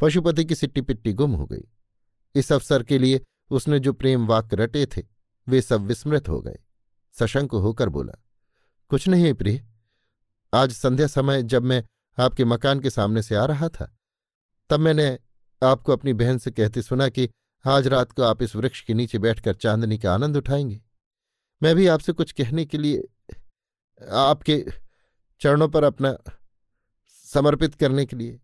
पशुपति 0.00 0.44
की 0.44 0.54
सिट्टी 0.54 0.80
पिट्टी 0.80 1.12
गुम 1.12 1.32
हो 1.32 1.46
गई। 1.46 1.64
इस 2.34 2.52
अवसर 2.52 2.82
के 2.82 2.98
लिए 2.98 3.20
उसने 3.50 3.78
जो 3.80 3.92
प्रेम 3.92 4.26
वाक्य 4.26 4.56
रटे 4.56 4.86
थे, 4.86 5.02
वे 5.48 5.62
सब 5.62 5.80
विस्मृत 5.80 6.28
हो 6.28 6.40
गए। 6.40 6.58
सशंक 7.12 7.52
होकर 7.52 7.88
बोला, 7.88 8.12
कुछ 8.90 9.08
नहीं 9.08 9.34
प्रिय, 9.34 9.64
आज 10.54 10.72
संध्या 10.72 11.06
समय 11.06 11.42
जब 11.42 11.62
मैं 11.62 11.84
आपके 12.18 12.44
मकान 12.44 12.80
के 12.80 12.90
सामने 12.90 13.22
से 13.22 13.34
आ 13.34 13.44
रहा 13.44 13.68
था, 13.68 13.96
तब 14.70 14.80
मैंने 14.80 15.18
आपको 15.62 15.92
अपनी 15.92 16.12
बहन 16.12 16.38
से 16.38 16.50
कहते 16.50 16.82
सुना 16.82 17.08
कि 17.08 17.28
आज 17.64 17.86
रात 17.86 18.12
को 18.12 18.22
आप 18.22 18.42
इस 18.42 18.56
वृक्ष 18.56 18.80
के 18.80 18.94
नीचे 18.94 19.18
बैठकर 19.18 19.54
चांदनी 19.54 19.98
का 19.98 20.14
आनंद 20.14 20.36
उठाएँगे। 20.36 20.80
मैं 21.62 21.74
भी 21.76 21.86
आपसे 21.86 22.12
कुछ 22.12 22.32
कहने 22.32 22.64
के 22.64 22.78
लिए 22.78 23.08
आपके 24.12 24.64
चरणों 25.40 25.68
पर 25.68 25.84
अपना 25.84 26.16
समर्पित 27.26 27.74
करने 27.74 28.06
के 28.06 28.16
लिए। 28.16 28.40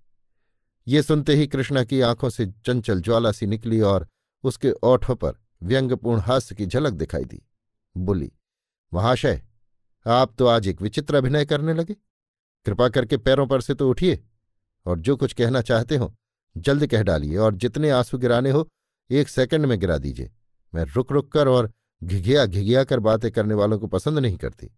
ये 0.88 1.02
सुनते 1.02 1.34
ही 1.34 1.46
कृष्णा 1.46 1.84
की 1.84 2.00
आँखों 2.00 2.30
से 2.30 2.46
चंचल 2.46 3.00
ज्वाला 3.00 3.32
सी 3.32 3.46
निकली 3.46 3.80
और 3.80 4.06
उसके 4.46 4.70
ओठों 4.70 5.16
पर 5.16 5.32
व्यंग्यपूर्ण 5.62 6.20
हास्य 6.20 6.54
की 6.54 6.66
झलक 6.66 6.92
दिखाई 6.92 7.24
दी। 7.24 7.42
बोली, 7.96 8.32
महाशय, 8.94 9.42
आप 10.06 10.34
तो 10.38 10.46
आज 10.46 10.68
एक 10.68 10.82
विचित्र 10.82 11.14
अभिनय 11.14 11.44
करने 11.44 11.74
लगे। 11.74 11.94
कृपा 12.66 12.88
करके 12.88 13.16
पैरों 13.16 13.46
पर 13.46 13.60
से 13.60 13.74
तो 13.74 13.90
उठिए 13.90 14.24
और 14.86 15.00
जो 15.00 15.16
कुछ 15.16 15.32
कहना 15.32 15.62
चाहते 15.62 15.96
हो, 15.96 16.14
जल्द 16.56 16.86
कह 16.86 17.02
डालिए 17.02 17.36
और 17.36 17.54
जितने 17.54 17.90
आँसू 17.90 18.18
गिराने 18.18 18.50
हो, 18.50 18.68
एक 19.10 19.28
सेकंड 19.28 19.66
में 19.66 19.80
गिरा 19.80 19.98
दीजिए। 19.98 20.30
मैं 20.74 20.84
रुक 20.84 21.12
रुक 21.12 21.32
कर 21.32 21.48
और 21.48 21.72
घिघिया 22.04 22.46
घिघिया 22.46 22.84
कर 22.84 23.00
बातें 23.00 23.30
करने 23.30 23.54
वालों 23.54 23.78
को 23.78 23.86
पसंद 23.86 24.18
नहीं 24.18 24.36
करती। 24.36 24.70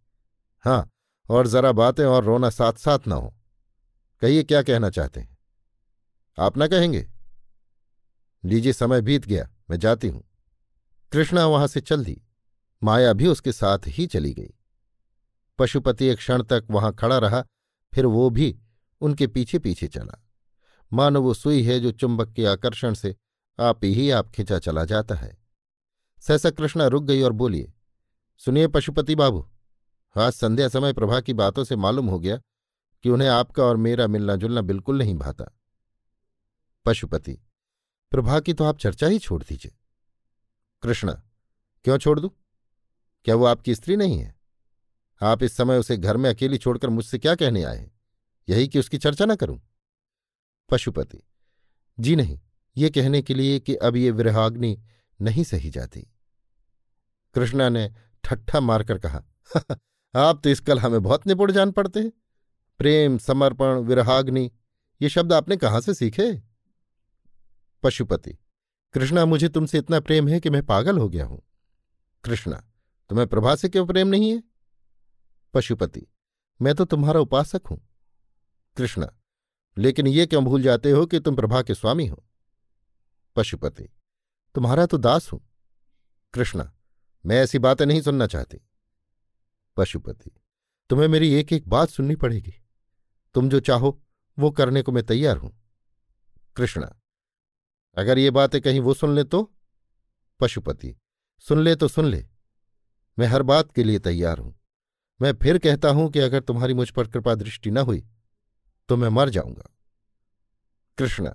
हाँ 0.65 0.89
और 1.29 1.47
जरा 1.47 1.73
बातें 1.73 2.05
और 2.05 2.25
रोना 2.25 2.51
साथ 2.51 2.73
साथ 2.73 2.99
ना 3.07 3.15
हो। 3.15 3.35
कहिए 4.21 4.43
क्या 4.43 4.63
कहना 4.63 4.91
चाहते 4.91 5.21
हैं? 5.21 5.39
आप 6.39 6.57
ना 6.57 6.67
कहेंगे? 6.67 7.09
लीजिए, 8.45 8.73
समय 8.73 9.01
बीत 9.01 9.27
गया। 9.27 9.49
मैं 9.71 9.79
जाती 9.79 10.09
हूँ। 10.09 10.23
कृष्णा 11.13 11.47
वहाँ 11.47 11.67
से 11.67 11.81
चल 11.81 12.05
दी। 12.05 12.21
माया 12.83 13.13
भी 13.13 13.27
उसके 13.27 13.53
साथ 13.53 13.79
ही 13.87 14.07
चली 14.07 14.33
गई। 14.35 14.55
पशुपति 15.59 16.07
एक 16.07 16.19
क्षण 16.19 16.43
तक 16.43 16.67
वहाँ 16.71 16.93
खड़ा 16.95 17.19
रहा, 17.19 17.43
फिर 17.93 18.07
वो 18.07 18.29
भी 18.31 18.57
उनके 19.01 19.27
पीछे 19.27 19.59
पीछे 19.59 19.89
चला। 19.89 20.25
मानो 20.93 21.23
वो 21.23 21.35
सुई 21.35 21.63
है 21.63 21.81
जो 21.81 21.91
चुंबक 21.91 22.33
के 22.33 22.45
आकर्षण 22.47 22.95
से 22.95 23.15
आप 23.59 23.85
ही 23.85 24.11
आप 24.11 24.31
खिंचा 24.31 24.59
चला 24.59 24.85
जाता 24.85 25.15
है। 25.15 25.37
सहसा 26.21 26.51
कृष्णा 26.51 26.87
रुक 26.87 27.05
गई 27.05 27.23
और 27.23 27.33
बोलिए 27.33 27.73
सुनिए 28.39 28.69
पशुपति 28.69 29.15
बाबू, 29.15 29.49
आज 30.17 30.33
संध्या 30.33 30.69
समय 30.69 30.93
प्रभा 30.93 31.21
की 31.21 31.33
बातों 31.33 31.65
से 31.65 31.77
मालूम 31.77 32.07
हो 32.07 32.19
गया 32.19 32.37
कि 33.05 33.11
उन्हें 33.11 33.29
आपका 33.29 33.63
और 33.63 33.77
मेरा 33.77 34.07
मिलना 34.07 34.37
जुलना 34.37 34.61
बिल्कुल 34.61 34.99
नहीं 34.99 35.15
भाता। 35.15 35.45
पशुपति 36.87 37.39
प्रभा 38.11 38.41
की 38.41 38.53
तो 38.53 38.65
आप 38.65 38.79
चर्चा 38.79 39.07
ही 39.07 39.19
छोड़ 39.19 39.43
दीजिए। 39.43 39.73
कृष्णा, 40.83 41.13
क्यों 41.85 41.99
छोड़ 41.99 42.21
दू? 42.21 42.29
क्या 43.25 43.35
वो 43.35 43.45
आपकी 43.45 43.75
स्त्री 43.75 43.97
नहीं 43.97 44.19
है? 44.19 44.35
आप 45.23 45.43
इस 45.43 45.57
समय 45.57 45.79
उसे 45.79 45.97
घर 45.97 46.17
में 46.17 46.31
अकेली 46.31 46.59
छोड़कर 46.59 46.89
मुझसे 46.89 47.19
क्या 47.19 47.35
कहने 47.35 47.63
आए 47.63 47.79
हैं? 47.79 48.01
यही 48.49 48.69
कि 48.69 48.79
उसकी 48.79 48.99
चर्चा 48.99 49.25
ना 49.25 49.35
करूँ? 49.35 49.61
पशुपति, 50.71 51.23
जी 52.01 52.17
नहीं, 52.17 52.41
ये 52.77 52.91
कहने 52.91 53.23
के 53.23 53.35
लिए 53.35 53.61
कि 53.61 53.75
अब 53.75 53.97
ये 53.97 54.11
विरहाग्नि 54.11 54.77
नहीं 55.21 55.45
सही 55.45 55.71
जाती। 55.71 56.01
कृष्णा 57.35 57.69
ने 57.69 57.91
ठट्ठा 58.25 58.61
मारकर 58.61 58.99
कहा 58.99 59.25
आप 60.15 60.41
तो 60.45 60.51
इस 60.51 60.61
कल 60.61 60.79
हमें 60.79 61.03
बहुत 61.03 61.27
निपुण 61.27 61.53
जान 61.53 61.71
पड़ते 61.71 62.01
हैं। 62.01 62.13
प्रेम, 62.79 63.19
समर्पण, 63.19 63.79
विरहाग्नि, 63.79 64.51
ये 65.01 65.09
शब्द 65.09 65.33
आपने 65.33 65.57
कहाँ 65.57 65.81
से 65.81 65.95
सीखे? 65.95 66.48
पशुपति। 67.83 68.39
कृष्णा, 68.95 69.25
मुझे 69.25 69.49
तुमसे 69.49 69.79
इतना 69.79 70.01
प्रेम 70.01 70.29
है 70.29 70.41
कि 70.41 70.51
मैं 70.51 70.67
पागल 70.67 70.99
हो 70.99 71.09
गया 71.09 71.25
हूँ। 71.25 71.43
कृष्णा, 72.25 72.57
तुम्हें 73.11 73.27
प्रभा 73.29 73.55
से 73.57 73.69
क्यों 73.69 73.87
प्रेम 73.87 74.09
नहीं 74.09 74.31
है? 74.31 74.43
पशुपति, 75.55 76.07
मैं 76.63 76.75
तो 76.75 76.85
तुम्हारा 76.85 77.21
उपासक 77.21 77.63
हूँ। 77.71 77.81
कृष्णा, 78.77 79.09
लेकिन 79.77 80.07
ये 80.07 80.27
क्यों 80.27 80.45
भूल 80.45 80.63
जाते 80.63 80.91
हो 80.91 81.07
कि 81.07 81.21
तुम 81.21 81.37
प्रभा 81.37 81.63
के 81.63 81.75
स्वामी 81.75 82.07
हो? 82.07 82.25
पशुपति, 83.37 83.89
तुम्हारा 84.55 84.87
तो 84.87 84.99
दास 84.99 85.33
हूँ। 85.33 85.41
कृष्णा, 86.35 86.73
मैं 87.27 87.37
ऐसी 87.37 87.59
बातें 87.59 87.87
नहीं 87.87 88.01
सुनना 88.01 88.27
चाहती। 88.27 88.59
पशुपति, 89.77 90.31
तुम्हें 90.91 91.09
मेरी 91.09 91.33
एक 91.35 91.53
एक 91.53 91.69
बात 91.69 91.89
सुननी 91.89 92.17
पड़ेगी। 92.17 92.55
तुम 93.35 93.49
जो 93.49 93.61
चाहो, 93.61 94.01
वो 94.39 94.51
करने 94.51 94.83
को 94.83 94.93
मैं 94.93 95.05
तैयार 95.07 95.37
हूँ। 95.37 95.53
कृष्णा 96.57 96.95
अगर 97.99 98.19
ये 98.19 98.31
बातें 98.31 98.61
कहीं 98.61 98.81
वो 98.81 98.95
सुन 98.95 99.15
ले 99.15 99.25
तो? 99.25 99.43
पशुपति, 100.41 100.95
सुन 101.45 101.63
ले 101.63 101.75
तो 101.77 101.89
सुन 101.89 102.05
ले। 102.05 102.25
मैं 103.19 103.27
हर 103.27 103.43
बात 103.43 103.73
के 103.73 103.85
लिए 103.85 103.99
तैयार 103.99 104.39
हूँ। 104.39 104.55
मैं 105.21 105.33
फिर 105.33 105.59
कहता 105.59 105.89
हूँ 105.89 106.11
कि 106.11 106.19
अगर 106.19 106.41
तुम्हारी 106.41 106.75
मुझ 106.75 106.91
पर 106.91 107.09
कृपा 107.09 107.35
दृष्टि 107.35 107.71
न 107.71 107.79
हुई 107.79 108.05
तो 108.89 108.97
मैं 108.97 109.09
मर 109.09 109.29
जाऊँगा। 109.29 109.71
कृष्णा, 110.99 111.31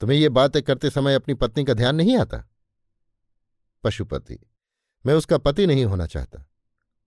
तुम्हें 0.00 0.18
ये 0.18 0.28
बातें 0.28 0.62
करते 0.62 0.90
समय 0.90 1.14
अपनी 1.14 1.34
पत्नी 1.34 1.64
का 1.64 1.74
ध्यान 1.74 1.96
नहीं 1.96 2.16
आता? 2.18 2.44
पशुपति, 3.84 4.38
मैं 5.04 5.14
उसका 5.14 5.38
पति 5.38 5.66
नहीं 5.66 5.84
होना 5.84 6.06
चाहता। 6.06 6.44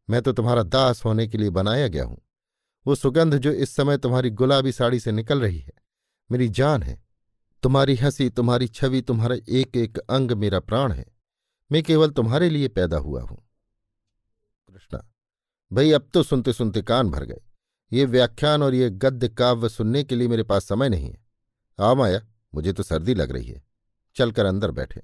मैं 0.09 0.21
तो 0.21 0.31
तुम्हारा 0.33 0.63
दास 0.63 1.03
होने 1.05 1.27
के 1.27 1.37
लिए 1.37 1.49
बनाया 1.49 1.87
गया 1.87 2.03
हूँ। 2.03 2.21
वो 2.85 2.95
सुगंध 2.95 3.37
जो 3.37 3.51
इस 3.51 3.75
समय 3.75 3.97
तुम्हारी 3.97 4.29
गुलाबी 4.31 4.71
साड़ी 4.71 4.99
से 4.99 5.11
निकल 5.11 5.41
रही 5.41 5.59
है, 5.59 5.73
मेरी 6.29 6.47
जान 6.49 6.83
है। 6.83 7.01
तुम्हारी 7.63 7.95
हँसी, 7.95 8.29
तुम्हारी 8.29 8.67
छवि, 8.67 9.01
तुम्हारा 9.01 9.35
एक 9.49 9.77
एक 9.77 9.97
अंग 9.97 10.31
मेरा 10.31 10.59
प्राण 10.59 10.91
है। 10.91 11.05
मैं 11.71 11.83
केवल 11.83 12.09
तुम्हारे 12.09 12.49
लिए 12.49 12.67
पैदा 12.67 12.97
हुआ 12.97 13.21
हूँ। 13.21 13.37
कृष्णा, 14.67 15.11
भाई 15.73 15.91
अब 15.91 16.09
तो 16.13 16.23
सुनते 16.23 16.53
सुनते 16.53 16.81
कान 16.81 17.09
भर 17.09 17.23
गए। 17.23 17.41
ये 17.93 18.05
व्याख्यान 18.05 18.63
और 18.63 18.73
ये 18.73 18.89
गद्य 18.89 19.29
काव्य 19.29 19.69
सुनने 19.69 20.03
के 20.03 20.15
लिए 20.15 20.27
मेरे 20.27 20.43
पास 20.43 20.67
समय 20.67 20.89
नहीं 20.89 21.09
है। 21.09 21.25
आ 21.79 21.93
माया, 21.93 22.21
मुझे 22.55 22.73
तो 22.73 22.83
सर्दी 22.83 23.13
लग 23.13 23.31
रही 23.31 23.47
है। 23.47 23.63
चलकर 24.15 24.45
अंदर 24.45 24.71
बैठे। 24.71 25.01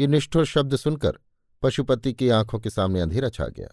ये 0.00 0.06
निष्ठुर 0.06 0.44
शब्द 0.44 0.76
सुनकर 0.76 1.18
पशुपति 1.62 2.12
की 2.12 2.28
आँखों 2.28 2.58
के 2.58 2.70
सामने 2.70 3.00
अंधेरा 3.00 3.28
छा 3.28 3.46
गया। 3.46 3.68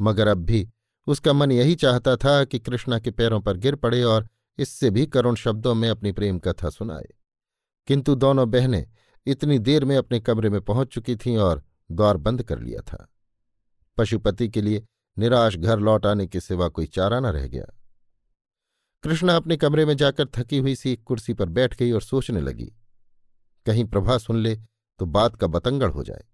मगर 0.00 0.26
अब 0.26 0.38
भी 0.38 0.70
उसका 1.06 1.32
मन 1.32 1.52
यही 1.52 1.74
चाहता 1.74 2.16
था 2.16 2.44
कि 2.44 2.58
कृष्णा 2.58 2.98
के 2.98 3.10
पैरों 3.10 3.40
पर 3.40 3.56
गिर 3.56 3.74
पड़े 3.74 4.02
और 4.02 4.28
इससे 4.58 4.90
भी 4.90 5.06
करुण 5.06 5.34
शब्दों 5.34 5.74
में 5.74 5.88
अपनी 5.88 6.12
प्रेम 6.12 6.38
कथा 6.38 6.70
सुनाए 6.70 7.08
किंतु 7.86 8.14
दोनों 8.14 8.50
बहनें 8.50 8.86
इतनी 9.26 9.58
देर 9.58 9.84
में 9.84 9.96
अपने 9.96 10.20
कमरे 10.20 10.50
में 10.50 10.60
पहुँच 10.60 10.88
चुकी 10.88 11.16
थीं 11.16 11.36
और 11.36 11.62
द्वार 11.90 12.16
बंद 12.16 12.42
कर 12.42 12.58
लिया 12.58 12.80
था। 12.80 13.08
पशुपति 13.98 14.48
के 14.48 14.62
लिए 14.62 14.84
निराश 15.16 15.56
घर 15.56 15.78
लौट 15.78 16.06
आने 16.06 16.26
के 16.26 16.40
सिवा 16.40 16.68
कोई 16.68 16.86
चारा 16.86 17.20
न 17.20 17.26
रह 17.26 17.46
गया। 17.46 17.64
कृष्णा 19.04 19.36
अपने 19.36 19.56
कमरे 19.56 19.84
में 19.84 19.96
जाकर 19.96 20.26
थकी 20.26 20.58
हुई 20.58 20.74
सी 20.74 20.96
कुर्सी 20.96 21.34
पर 21.34 21.48
बैठ 21.48 21.76
गई 21.76 21.90
और 21.92 22.02
सोचने 22.02 22.40
लगी। 22.40 22.72
कहीं 23.66 23.84
प्रभा 23.84 24.18
सुन 24.18 24.36
ले 24.36 24.56
तो 25.00 25.06
बात 25.06 25.36
का 25.36 25.46
बतंगड़ 25.46 25.90
हो 25.90 26.04
जाए। 26.04 26.24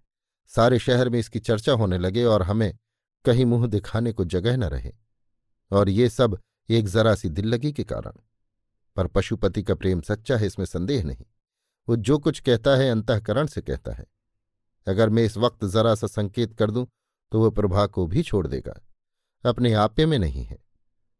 सारे 0.50 0.78
शहर 0.78 1.08
में 1.08 1.18
इसकी 1.18 1.38
चर्चा 1.38 1.72
होने 1.72 1.98
लगे 1.98 2.25
और 2.25 2.42
हमें 2.42 2.78
कहीं 3.25 3.44
मुँह 3.44 3.66
दिखाने 3.66 4.12
को 4.12 4.25
जगह 4.25 4.56
न 4.56 4.64
रहे। 4.64 4.92
और 5.70 5.88
ये 5.88 6.08
सब 6.08 6.38
एक 6.70 6.88
जरा 6.88 7.14
सी 7.14 7.28
दिल्लगी 7.28 7.72
के 7.72 7.84
कारण। 7.84 8.12
पर 8.96 9.06
पशुपति 9.06 9.62
का 9.62 9.75
प्रेम 9.75 10.00
सच्चा 10.00 10.37
है, 10.37 10.46
इसमें 10.46 10.66
संदेह 10.66 11.04
नहीं। 11.04 11.26
वो 11.88 11.96
जो 11.96 12.18
कुछ 12.18 12.40
कहता 12.40 12.76
है, 12.76 12.90
अंतकरण 12.90 13.46
से 13.46 13.62
कहता 13.62 13.92
है। 13.92 14.06
अगर 14.88 15.08
मैं 15.08 15.25
इस 15.25 15.37
वक्त 15.37 15.64
जरा 15.64 15.94
सा 15.94 16.06
संकेत 16.06 16.54
कर 16.54 16.70
दूँ 16.70 16.87
तो 17.32 17.42
वह 17.42 17.50
प्रभा 17.50 17.87
को 17.87 18.06
भी 18.06 18.22
छोड़ 18.22 18.46
देगा। 18.46 18.87
अपने 19.44 19.72
आपे 19.72 20.06
में 20.06 20.18
नहीं 20.18 20.44
है। 20.44 20.58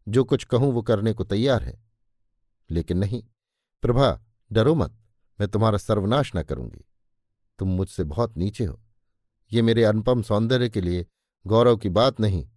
जो 0.09 0.25
कुछ 0.25 0.45
कहूँ, 0.45 0.73
वो 0.73 0.83
करने 0.83 1.13
को 1.13 1.25
तैयार 1.25 1.63
है। 1.63 1.83
लेकिन 2.71 2.99
नहीं, 2.99 3.23
प्रभा, 3.83 4.21
डरो 4.53 4.75
मत। 4.75 4.99
मैं 5.41 5.49
तुम्हारा 5.49 5.79
सर्वनाश 5.79 6.33
न 6.37 6.43
करूँगी। 6.43 6.85
तुम 7.59 7.69
मुझसे 7.69 8.05
बहुत 8.05 8.37
नीचे 8.37 8.65
हो। 8.65 8.81
ये 9.53 9.63
मेरे 9.63 9.85
अनुपम 9.85 10.23
सौंदर्य 10.23 10.69
के 10.69 10.81
लिए 10.81 11.07
गौरव 11.47 11.77
की 11.77 11.89
बात 11.89 12.21
नहीं। 12.21 12.49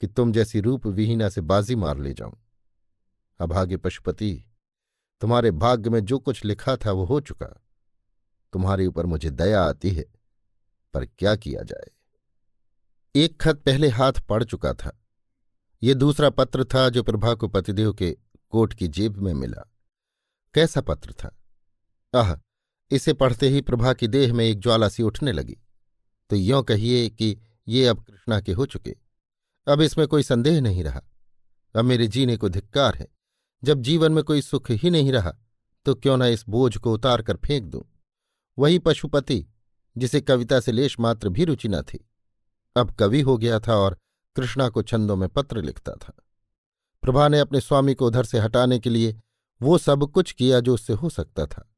कि 0.00 0.06
तुम 0.06 0.32
जैसी 0.32 0.60
रूप 0.60 0.86
विहीना 0.86 1.28
से 1.28 1.40
बाजी 1.40 1.74
मार 1.74 1.98
ले 1.98 2.14
जाऊँ। 2.14 2.36
अभागे 3.40 3.76
पशुपति, 3.76 4.44
तुम्हारे 5.20 5.50
भाग्य 5.50 5.90
में 5.90 6.04
जो 6.04 6.18
कुछ 6.18 6.44
लिखा 6.44 6.76
था 6.76 6.92
वो 6.92 7.04
हो 7.04 7.20
चुका। 7.20 7.46
तुम्हारे 8.52 8.86
ऊपर 8.86 9.06
मुझे 9.06 9.30
दया 9.30 9.62
आती 9.62 9.90
है, 9.90 10.04
पर 10.94 11.06
क्या 11.06 11.36
किया 11.36 11.62
जाए? 11.62 11.90
एक 13.16 13.40
खत 13.40 13.56
पहले 13.56 13.88
हाथ 13.88 14.12
पड़ 14.12 14.44
चुका 14.44 14.72
था। 14.72 15.04
ये 15.82 15.94
दूसरा 15.94 16.30
पत्र 16.30 16.64
था 16.64 16.88
जो 16.88 17.02
प्रभा 17.02 17.34
को 17.34 17.48
पतिदेव 17.48 17.92
के 17.92 18.16
कोट 18.50 18.74
की 18.74 18.88
जेब 18.88 19.16
में 19.16 19.34
मिला। 19.34 19.72
कैसा 20.54 20.80
पत्र 20.80 21.12
था? 21.12 21.36
आह, 22.14 22.36
इसे 22.90 23.12
पढ़ते 23.12 23.48
ही 23.48 23.60
प्रभा 23.60 23.92
की 23.92 24.08
देह 24.08 24.34
में 24.34 24.44
एक 24.44 24.58
ज्वाला 24.58 24.88
सी 24.88 25.02
उठने 25.02 25.32
लगी। 25.32 25.56
तो 26.30 26.36
यों 26.36 26.62
कहिए 26.62 27.08
कि 27.10 27.38
ये 27.68 27.86
अब 27.86 28.04
कृष्णा 28.04 28.40
के 28.40 28.52
हो 28.52 28.66
चुके। 28.66 28.96
अब 29.68 29.80
इसमें 29.80 30.06
कोई 30.08 30.22
संदेह 30.22 30.60
नहीं 30.60 30.84
रहा। 30.84 31.02
अब 31.74 31.84
मेरे 31.84 32.06
जीने 32.06 32.36
को 32.36 32.48
धिक्कार 32.48 32.94
है। 32.94 33.08
जब 33.64 33.80
जीवन 33.80 34.12
में 34.12 34.22
कोई 34.24 34.42
सुख 34.42 34.70
ही 34.70 34.90
नहीं 34.90 35.12
रहा 35.12 35.34
तो 35.86 35.94
क्यों 35.94 36.16
न 36.16 36.22
इस 36.22 36.44
बोझ 36.48 36.76
को 36.76 36.92
उतार 36.92 37.22
कर 37.22 37.36
फेंक 37.36 37.64
दूँ? 37.64 37.82
वही 38.58 38.78
पशुपति, 38.78 39.46
जिसे 39.96 40.20
कविता 40.20 40.60
से 40.60 40.72
लेश 40.72 40.98
मात्र 41.00 41.28
भी 41.28 41.44
रुचि 41.44 41.68
न 41.68 41.82
थी। 41.82 42.08
अब 42.76 42.90
कवि 42.90 43.20
हो 43.20 43.36
गया 43.38 43.60
था 43.60 43.76
और 43.76 43.98
कृष्णा 44.36 44.68
को 44.68 44.82
छंदों 44.82 45.16
में 45.16 45.28
पत्र 45.28 45.62
लिखता 45.62 45.92
था। 45.92 46.12
प्रभा 47.02 47.28
ने 47.28 47.38
अपने 47.38 47.60
स्वामी 47.60 47.94
को 47.94 48.06
उधर 48.06 48.24
से 48.24 48.38
हटाने 48.38 48.78
के 48.78 48.90
लिए 48.90 49.20
वो 49.62 49.78
सब 49.78 50.10
कुछ 50.12 50.32
किया 50.32 50.60
जो 50.60 50.74
उससे 50.74 50.92
हो 50.92 51.10
सकता 51.10 51.46
था। 51.46 51.68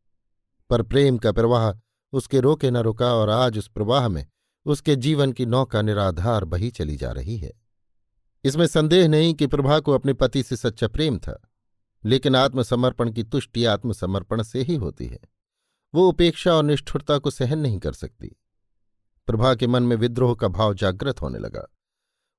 पर 0.70 0.82
प्रेम 0.82 1.18
का 1.18 1.32
प्रवाह 1.32 1.78
उसके 2.12 2.40
रोके 2.40 2.70
न 2.70 2.76
रुका 2.76 3.14
और 3.14 3.30
आज 3.30 3.59
उस 3.59 3.68
प्रवाह 3.68 4.09
में 4.09 4.26
उसके 4.66 4.97
जीवन 4.97 5.32
की 5.32 5.47
नौका 5.47 5.82
निराधार 5.82 6.44
बही 6.44 6.70
चली 6.70 6.97
जा 6.97 7.11
रही 7.12 7.37
है। 7.37 7.52
इसमें 8.44 8.66
संदेह 8.66 9.09
नहीं 9.09 9.35
कि 9.35 9.47
प्रभा 9.47 9.78
को 9.80 9.92
अपने 9.92 10.12
पति 10.12 10.42
से 10.42 10.56
सच्चा 10.56 10.88
प्रेम 10.88 11.18
था, 11.18 11.40
लेकिन 12.04 12.37
आत्मसमर्पण 12.37 13.12
की 13.12 13.23
तुष्टि 13.23 13.64
आत्मसमर्पण 13.64 14.42
से 14.42 14.62
ही 14.62 14.75
होती 14.75 15.06
है। 15.06 15.18
वो 15.94 16.09
उपेक्षा 16.09 16.54
और 16.54 16.64
निष्ठुरता 16.64 17.18
को 17.18 17.30
सहन 17.30 17.59
नहीं 17.59 17.78
कर 17.78 17.92
सकती। 17.92 18.37
प्रभा 19.26 19.54
के 19.54 19.66
मन 19.66 19.82
में 19.82 19.97
विद्रोह 19.97 20.35
का 20.35 20.49
भाव 20.49 20.75
जागृत 20.75 21.20
होने 21.23 21.38
लगा। 21.38 21.66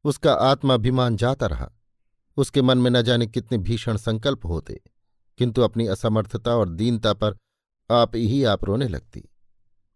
उसका 0.04 0.34
आत्माभिमान 0.34 1.18
जाता 1.18 1.46
रहा। 1.46 1.72
उसके 2.38 2.62
मन 2.62 2.78
में 2.78 2.90
न 2.92 3.02
जाने 3.02 3.28
कितने 3.28 3.58
भीषण 3.58 3.98
संकल्प 3.98 4.46
होते, 4.46 4.82
किंतु 5.38 5.62
अपनी 5.62 5.88
असमर्थता 5.88 6.56
और 6.56 6.70
दीनता 6.70 7.14
पर 7.14 7.38
आप 7.92 8.16
ही 8.16 8.44
आप 8.44 8.66
रोने 8.66 8.88
लगती। 8.88 9.24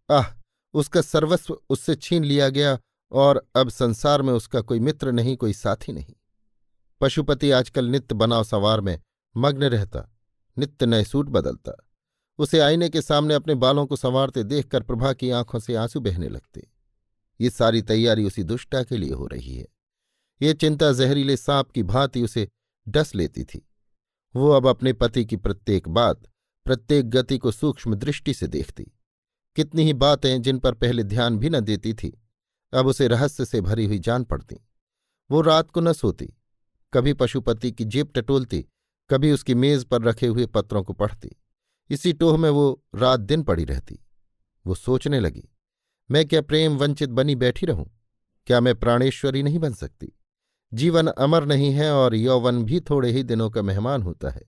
आह, 0.09 0.25
उसका 0.74 1.01
सर्वस्व 1.01 1.57
उससे 1.69 1.95
छीन 1.95 2.24
लिया 2.24 2.50
गया 2.50 2.77
और 3.12 3.47
अब 3.55 3.69
संसार 3.69 4.21
में 4.21 4.33
उसका 4.33 4.62
कोई 4.62 4.79
मित्र 4.79 5.12
नहीं, 5.12 5.38
कोई 5.38 5.53
साथी 5.53 5.93
नहीं। 5.93 6.13
पशुपति 7.01 7.51
आजकल 7.51 7.85
नित्य 7.85 8.15
बनाव 8.15 8.43
सवार 8.43 8.81
में 8.81 9.01
मग्न 9.38 9.63
रहता, 9.63 10.15
नित्य 10.57 10.85
नए 10.85 11.03
सूट 11.03 11.29
बदलता। 11.29 11.89
उसे 12.38 12.59
आईने 12.59 12.89
के 12.89 13.01
सामने 13.01 13.33
अपने 13.33 13.55
बालों 13.55 13.85
को 13.85 13.95
संवारते 13.95 14.43
देखकर 14.43 14.83
प्रभा 14.83 15.13
की 15.13 15.29
आँखों 15.29 15.59
से 15.59 15.75
आँसू 15.75 16.00
बहने 16.00 16.29
लगते। 16.29 16.71
ये 17.41 17.50
सारी 17.50 17.81
तैयारी 17.81 18.25
उसी 18.25 18.43
दुष्टा 18.43 18.83
के 18.83 18.97
लिए 18.97 19.13
हो 19.13 19.27
रही 19.27 19.55
है। 19.55 19.67
ये 20.41 20.53
चिंता 20.53 20.91
जहरीले 20.91 21.38
सांप 21.38 21.71
की 21.71 21.83
भांति 21.83 22.21
उसे 22.21 22.50
डस 22.88 23.15
लेती 23.15 23.43
थी। 23.43 23.69
वो 24.35 24.50
अब 24.50 24.67
अपने 24.67 24.93
पति 24.93 25.25
की 25.25 25.35
प्रत्येक 25.35 25.88
बात, 25.88 26.24
प्रत्येक 26.65 27.09
गति 27.09 27.38
को 27.38 27.51
सूक्ष्म 27.51 27.95
दृष्टि 27.95 28.33
से 28.33 28.47
देखती। 28.47 28.91
कितनी 29.55 29.83
ही 29.83 29.93
बातें 29.93 30.41
जिन 30.41 30.59
पर 30.59 30.74
पहले 30.74 31.03
ध्यान 31.03 31.38
भी 31.38 31.50
न 31.50 31.59
देती 31.59 31.93
थी 31.93 32.21
अब 32.75 32.88
उसे 32.88 33.08
रहस्य 33.08 33.46
से 33.46 33.62
भरी 33.62 33.86
हुई 33.86 34.00
जान 34.00 34.24
पड़ती। 34.24 34.55
वो 35.32 35.41
रात 35.41 35.72
को 35.72 35.82
न 35.82 35.94
सोती, 35.94 36.34
कभी 36.94 37.13
पशुपति 37.13 37.72
की 37.72 37.86
जेब 37.86 38.12
टटोलती, 38.15 38.65
कभी 39.10 39.32
उसकी 39.32 39.55
मेज 39.55 39.84
पर 39.84 40.01
रखे 40.01 40.27
हुए 40.27 40.46
पत्रों 40.46 40.84
को 40.84 40.94
पढ़ती। 40.94 41.36
इसी 41.89 42.13
टोह 42.13 42.38
में 42.38 42.50
वो 42.50 42.84
रात 42.96 43.20
दिन 43.20 43.44
पड़ी 43.44 43.65
रहती। 43.65 44.00
वो 44.65 44.75
सोचने 44.75 45.20
लगी, 45.20 45.50
मैं 46.10 46.25
क्या 46.27 46.41
प्रेम 46.41 46.77
वंचित 46.77 47.10
बनी 47.10 47.36
बैठी 47.36 47.65
रहूँ? 47.65 47.89
क्या 48.48 48.60
मैं 48.60 48.75
प्राणेश्वरी 48.75 49.44
नहीं 49.44 49.60
बन 49.60 49.74
सकती? 49.74 50.12
जीवन 50.74 51.08
अमर 51.08 51.46
नहीं 51.46 51.72
है 51.72 51.91
और 51.91 52.15
यौवन 52.15 52.63
भी 52.63 52.79
थोड़े 52.79 53.12
ही 53.12 53.24
दिनों 53.24 53.50
का 53.50 53.62
मेहमान 53.62 54.03
होता 54.03 54.29
है। 54.29 54.41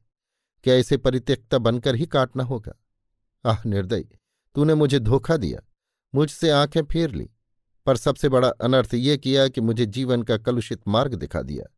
क्या 0.63 0.75
इसे 0.75 0.97
परित्यक्ता 0.97 1.57
बनकर 1.57 1.95
ही 1.95 2.05
काटना 2.05 2.43
होगा? 2.43 2.73
आह, 3.45 3.63
निर्दय, 3.65 4.03
तूने 4.55 4.75
मुझे 4.75 4.99
धोखा 4.99 5.37
दिया, 5.37 5.61
मुझसे 6.15 6.49
आँखें 6.49 6.81
फेर 6.83 7.11
ली। 7.11 7.29
पर 7.87 7.97
सबसे 7.97 8.29
बड़ा 8.29 8.49
अनर्थ 8.49 8.93
ये 8.93 9.17
किया 9.17 9.47
कि 9.47 9.61
मुझे 9.61 9.85
जीवन 9.85 10.23
का 10.23 10.37
कलुषित 10.37 10.87
मार्ग 10.87 11.15
दिखा 11.15 11.41
दिया। 11.41 11.75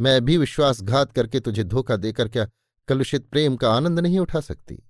मैं 0.00 0.24
भी 0.24 0.38
विश्वासघात 0.38 1.12
करके 1.12 1.40
तुझे 1.40 1.64
धोखा 1.64 1.96
देकर 1.96 2.28
क्या 2.28 2.48
कलुषित 2.88 3.26
प्रेम 3.26 3.56
का 3.56 3.72
आनंद 3.72 4.00
नहीं 4.00 4.18
उठा 4.18 4.40
सकती? 4.40 4.82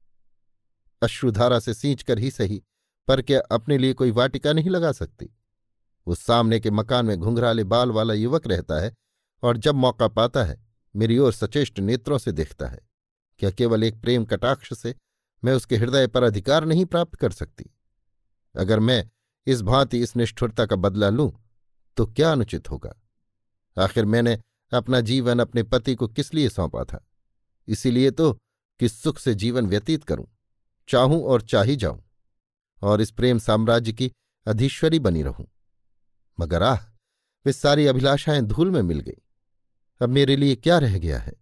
अश्रुधारा 1.03 1.59
से 1.59 1.75
सींच 1.75 2.03
कर 2.03 2.19
ही 2.19 2.31
सही, 2.31 2.63
पर 3.09 3.23
क्या 3.23 3.41
अपने 3.41 3.79
लिए 3.79 3.93
कोई 3.93 4.11
वाटिका 4.11 4.53
नहीं 4.53 4.71
लगा 4.71 4.93
सकती? 4.93 5.37
उस 6.07 6.21
सामने 6.21 6.61
के 6.61 6.71
मकान 6.71 7.07
में 7.07 7.19
घुंघराले 7.19 7.65
बाल 7.65 7.91
वाला 7.91 8.15
युवक 8.15 8.47
रहता 8.47 8.81
है 8.81 8.95
और 9.43 9.57
जब 9.57 9.75
मौका 9.75 10.09
पाता 10.09 10.45
है, 10.45 10.67
मेरी 10.97 11.19
ओर 11.19 11.33
सचेष्ट 11.33 11.81
नेत्रों 11.81 12.19
से 12.19 12.33
देखता 12.33 12.69
है। 12.69 12.89
क्या 13.39 13.51
केवल 13.51 13.85
एक 13.85 14.01
प्रेम 14.01 14.25
कटाक्ष 14.25 14.75
से 14.75 14.95
मैं 15.45 15.53
उसके 15.53 15.77
हृदय 15.77 16.07
पर 16.07 16.23
अधिकार 16.23 16.65
नहीं 16.65 16.85
प्राप्त 16.85 17.15
कर 17.15 17.31
सकती? 17.31 17.71
अगर 18.57 18.81
मैं 18.81 19.11
इस 19.47 19.63
भांति 19.63 19.99
इस 19.99 20.17
निष्ठुरता 20.17 20.67
का 20.67 20.77
बदला 20.77 21.09
लूँ 21.09 21.33
तो 21.97 22.07
क्या 22.07 22.33
अनुचित 22.33 22.71
होगा? 22.71 23.03
आखिर 23.79 24.05
मैंने 24.05 24.39
अपना 24.73 25.01
जीवन 25.01 25.39
अपने 25.39 25.63
पति 25.63 25.95
को 25.95 26.09
किस 26.09 26.35
लिए 26.35 26.49
सौंपा 26.49 26.85
था? 26.85 27.07
इसीलिए 27.69 28.11
तो 28.11 28.33
कि 28.81 28.89
सुख 28.89 29.19
से 29.19 29.35
जीवन 29.35 29.67
व्यतीत 29.67 30.05
करूँ, 30.05 30.27
चाहूँ 30.89 31.23
और 31.23 31.43
चाही 31.43 31.77
जाऊँ, 31.77 32.03
और 32.83 33.01
इस 33.01 33.11
प्रेम 33.11 33.39
साम्राज्य 33.39 33.93
की 33.93 34.13
अधीश्वरी 34.47 34.99
बनी 34.99 35.23
रहूँ। 35.23 35.47
मगर 36.41 36.63
आह, 36.63 36.77
वे 37.47 37.53
सारी 37.53 37.87
अभिलाषाएँ 37.87 38.43
धूल 38.43 38.71
में 38.71 38.83
मिल 38.83 39.01
गई। 39.01 39.23
अब 40.03 40.09
मेरे 40.09 40.37
लिए 40.37 40.57
क्या 40.57 40.79
रह 40.79 40.99
गया 40.99 41.19
है? 41.19 41.33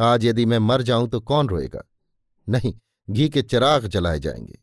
आज 0.00 0.24
यदि 0.24 0.46
मैं 0.46 0.58
मर 0.58 0.82
जाऊँ 0.82 1.08
तो 1.08 1.20
कौन 1.20 1.48
रोएगा? 1.48 1.82
नहीं, 2.48 2.74
घी 3.10 3.28
के 3.28 3.42
चिराग 3.42 3.86
जलाए 3.86 4.18
जाएँगे। 4.18 4.58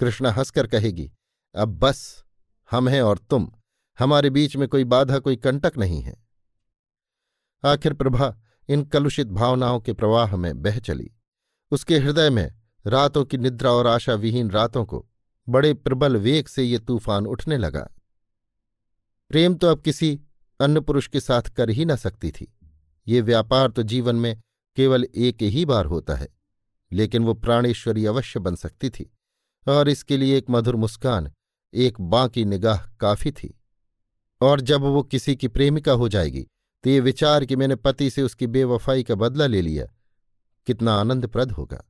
कृष्णा 0.00 0.30
हंसकर 0.32 0.66
कहेगी 0.66 1.12
अब 1.54 1.78
बस, 1.78 2.24
हम 2.70 2.88
हैं 2.88 3.02
और 3.02 3.18
तुम। 3.18 3.50
हमारे 3.98 4.30
बीच 4.30 4.56
में 4.56 4.68
कोई 4.68 4.84
बाधा, 4.84 5.18
कोई 5.18 5.36
कंटक 5.36 5.76
नहीं 5.78 6.00
है। 6.02 6.14
आखिर 7.64 7.94
प्रभा, 7.94 8.36
इन 8.68 8.84
कलुषित 8.84 9.28
भावनाओं 9.28 9.80
के 9.80 9.92
प्रवाह 9.92 10.36
में 10.36 10.62
बह 10.62 10.78
चली। 10.78 11.10
उसके 11.72 11.98
हृदय 11.98 12.30
में 12.30 12.54
रातों 12.84 13.24
की 13.24 13.38
निद्रा 13.38 13.70
और 13.70 13.86
आशा 13.86 14.14
विहीन 14.14 14.50
रातों 14.50 14.84
को 14.84 15.06
बड़े 15.48 15.72
प्रबल 15.74 16.16
वेग 16.16 16.46
से 16.46 16.62
ये 16.62 16.78
तूफ़ान 16.78 17.26
उठने 17.26 17.56
लगा। 17.56 17.88
प्रेम 19.30 19.54
तो 19.54 19.68
अब 19.68 19.80
किसी 19.80 20.18
अन्य 20.60 20.80
पुरुष 20.80 21.06
के 21.06 21.20
साथ 21.20 21.42
कर 21.42 21.70
ही 21.70 21.84
न 21.84 21.96
सकती 21.96 22.30
थी। 22.30 22.52
ये 23.06 23.20
व्यापार 23.20 23.70
तो 23.70 23.82
जीवन 23.82 24.16
में 24.16 24.40
केवल 24.76 25.04
एक 25.04 25.42
ही 25.42 25.64
बार 25.64 25.86
होता 25.86 26.14
है, 26.14 26.28
लेकिन 26.92 27.24
वो 27.24 27.34
प्राणेश्वरी 27.34 28.06
अवश्य 28.06 28.40
बन 28.40 28.56
सकती 28.56 28.90
थी। 28.90 29.10
और 29.66 29.88
इसके 29.88 30.16
लिए 30.16 30.36
एक 30.38 30.50
मधुर 30.50 30.76
मुस्कान 30.76 31.30
एक 31.74 32.00
बांकी 32.00 32.44
निगाह 32.44 32.86
काफ़ी 33.00 33.32
थी। 33.32 33.54
और 34.40 34.60
जब 34.60 34.80
वो 34.80 35.02
किसी 35.02 35.36
की 35.36 35.48
प्रेमिका 35.48 35.92
हो 35.92 36.08
जाएगी 36.08 36.42
तो 36.84 36.90
ये 36.90 37.00
विचार 37.00 37.44
कि 37.44 37.56
मैंने 37.56 37.76
पति 37.76 38.08
से 38.10 38.22
उसकी 38.22 38.46
बेवफाई 38.46 39.02
का 39.02 39.14
बदला 39.14 39.46
ले 39.46 39.60
लिया, 39.62 39.86
कितना 40.66 40.94
आनंदप्रद 40.94 41.52
होगा। 41.52 41.82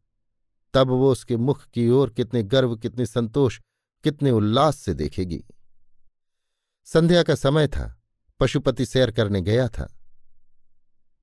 तब 0.75 0.89
वो 0.89 1.11
उसके 1.13 1.37
मुख 1.37 1.65
की 1.67 1.89
ओर 1.89 2.11
कितने 2.11 2.43
गर्व, 2.43 2.77
कितने 2.77 3.07
संतोष, 3.07 3.59
कितने 4.05 4.31
उल्लास 4.31 4.77
से 4.77 4.95
देखेगी। 4.95 5.43
संध्या 6.87 7.23
का 7.23 7.35
समय 7.35 7.69
था, 7.69 8.03
पशुपति 8.41 8.87
सैर 8.87 9.11
करने 9.11 9.41
गया 9.41 9.69
था। 9.69 9.93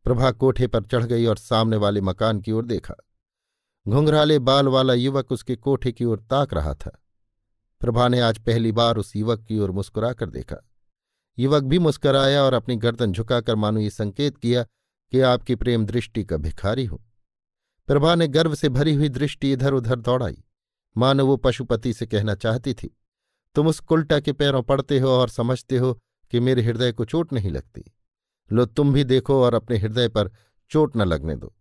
प्रभा 0.06 0.32
कोठे 0.32 0.68
पर 0.68 0.84
चढ़ 0.84 1.04
गई 1.04 1.26
और 1.26 1.38
सामने 1.38 1.78
वाले 1.78 2.02
मकान 2.02 2.40
की 2.42 2.52
ओर 2.52 2.66
देखा। 2.66 2.96
घुंघराले 3.86 4.40
बाल 4.40 4.68
वाला 4.68 4.94
युवक 4.94 5.32
उसके 5.32 5.56
कोठे 5.56 5.92
की 5.92 6.06
ओर 6.06 6.20
ताक 6.22 6.54
रहा 6.54 6.74
था। 6.74 7.00
प्रभा 7.82 8.08
ने 8.08 8.20
आज 8.20 8.38
पहली 8.38 8.72
बार 8.72 8.98
उस 8.98 9.16
युवक 9.16 9.44
की 9.44 9.58
ओर 9.60 9.72
मुस्कुराकर 9.72 10.30
देखा। 10.30 10.56
युवक 11.38 11.64
भी 11.64 11.80
मुस्कराया 11.80 12.44
और 12.44 12.54
अपनी 12.54 12.76
गर्दन 12.76 13.12
झुकाकर 13.12 13.56
मानो 13.56 13.80
ये 13.80 13.90
संकेत 13.90 14.38
किया 14.38 14.64
कि 14.64 15.22
आपकी 15.22 15.56
प्रेम 15.56 15.86
दृष्टि 15.86 16.24
का 16.24 16.38
भिखारी 16.38 16.86
हूँ। 16.86 17.00
प्रभा 17.88 18.16
ने 18.16 18.28
गर्व 18.28 18.56
से 18.56 18.70
भरी 18.70 18.94
हुई 18.94 19.10
दृष्टि 19.10 19.52
इधर 19.54 19.74
उधर 19.74 20.00
दौड़ाई। 20.00 20.44
मानो 20.96 21.26
वो 21.26 21.38
पशुपति 21.38 21.94
से 21.94 22.08
कहना 22.08 22.36
चाहती 22.36 22.74
थी, 22.74 22.90
तुम 23.56 23.68
उस 23.68 23.80
कुल्टा 23.80 24.20
के 24.20 24.34
पैरों 24.34 24.62
पड़ते 24.64 25.00
हो 25.00 25.10
और 25.10 25.30
समझते 25.30 25.78
हो 25.78 25.94
कि 26.34 26.40
मेरे 26.40 26.62
हृदय 26.62 26.92
को 26.92 27.06
चोट 27.06 27.34
नहीं 27.34 27.52
लगती। 27.52 27.84
लो, 28.52 28.66
तुम 28.66 28.94
भी 28.94 29.04
देखो 29.04 29.42
और 29.44 29.54
अपने 29.54 29.78
हृदय 29.78 30.08
पर 30.08 30.32
चोट 30.72 30.98
न 30.98 31.02
लगने 31.02 31.36
दो। 31.36 31.54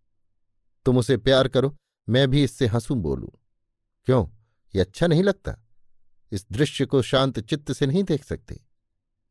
तुम 0.87 0.98
उसे 0.98 1.16
प्यार 1.16 1.48
करो, 1.48 1.74
मैं 2.09 2.28
भी 2.31 2.44
इससे 2.44 2.66
हंसूं 2.66 3.00
बोलूँ। 3.02 3.31
क्यों? 4.09 4.26
ये 4.74 4.81
अच्छा 4.81 5.07
नहीं 5.07 5.22
लगता? 5.22 5.57
इस 6.32 6.46
दृश्य 6.52 6.86
को 6.86 7.02
शांत 7.02 7.40
चित्त 7.40 7.72
से 7.72 7.86
नहीं 7.86 8.04
देख 8.04 8.24
सकते। 8.24 8.60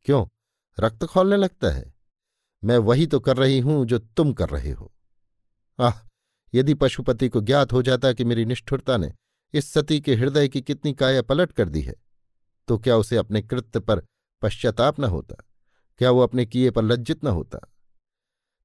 क्यों? 0.06 0.26
रक्त 0.80 1.04
खोलने 1.04 1.36
लगता 1.36 1.70
है। 1.70 1.94
मैं 2.64 2.78
वही 2.78 3.06
तो 3.06 3.20
कर 3.20 3.36
रही 3.36 3.58
हूँ 3.58 3.84
जो 3.86 3.98
तुम 3.98 4.32
कर 4.32 4.48
रहे 4.48 4.70
हो। 4.70 4.92
आह! 5.80 5.92
यदि 6.54 6.74
पशुपति 6.74 7.28
को 7.28 7.40
ज्ञात 7.40 7.72
हो 7.72 7.82
जाता 7.82 8.12
कि 8.12 8.24
मेरी 8.24 8.44
निष्ठुरता 8.44 8.96
ने 8.96 9.12
इस 9.54 9.72
सती 9.72 10.00
के 10.00 10.14
हृदय 10.14 10.48
की 10.48 10.60
कितनी 10.62 10.92
काया 10.92 11.22
पलट 11.22 11.52
कर 11.52 11.68
दी 11.68 11.80
है 11.80 11.94
तो 12.68 12.78
क्या 12.78 12.96
उसे 12.96 13.16
अपने 13.16 13.42
कृत्य 13.42 13.80
पर 13.80 14.02
पश्चाताप 14.42 15.00
न 15.00 15.04
होता? 15.04 15.34
क्या 15.98 16.10
वो 16.10 16.20
अपने 16.20 16.46
किए 16.46 16.70
पर 16.70 16.82
लज्जित 16.82 17.24
न 17.24 17.26
होता? 17.26 17.58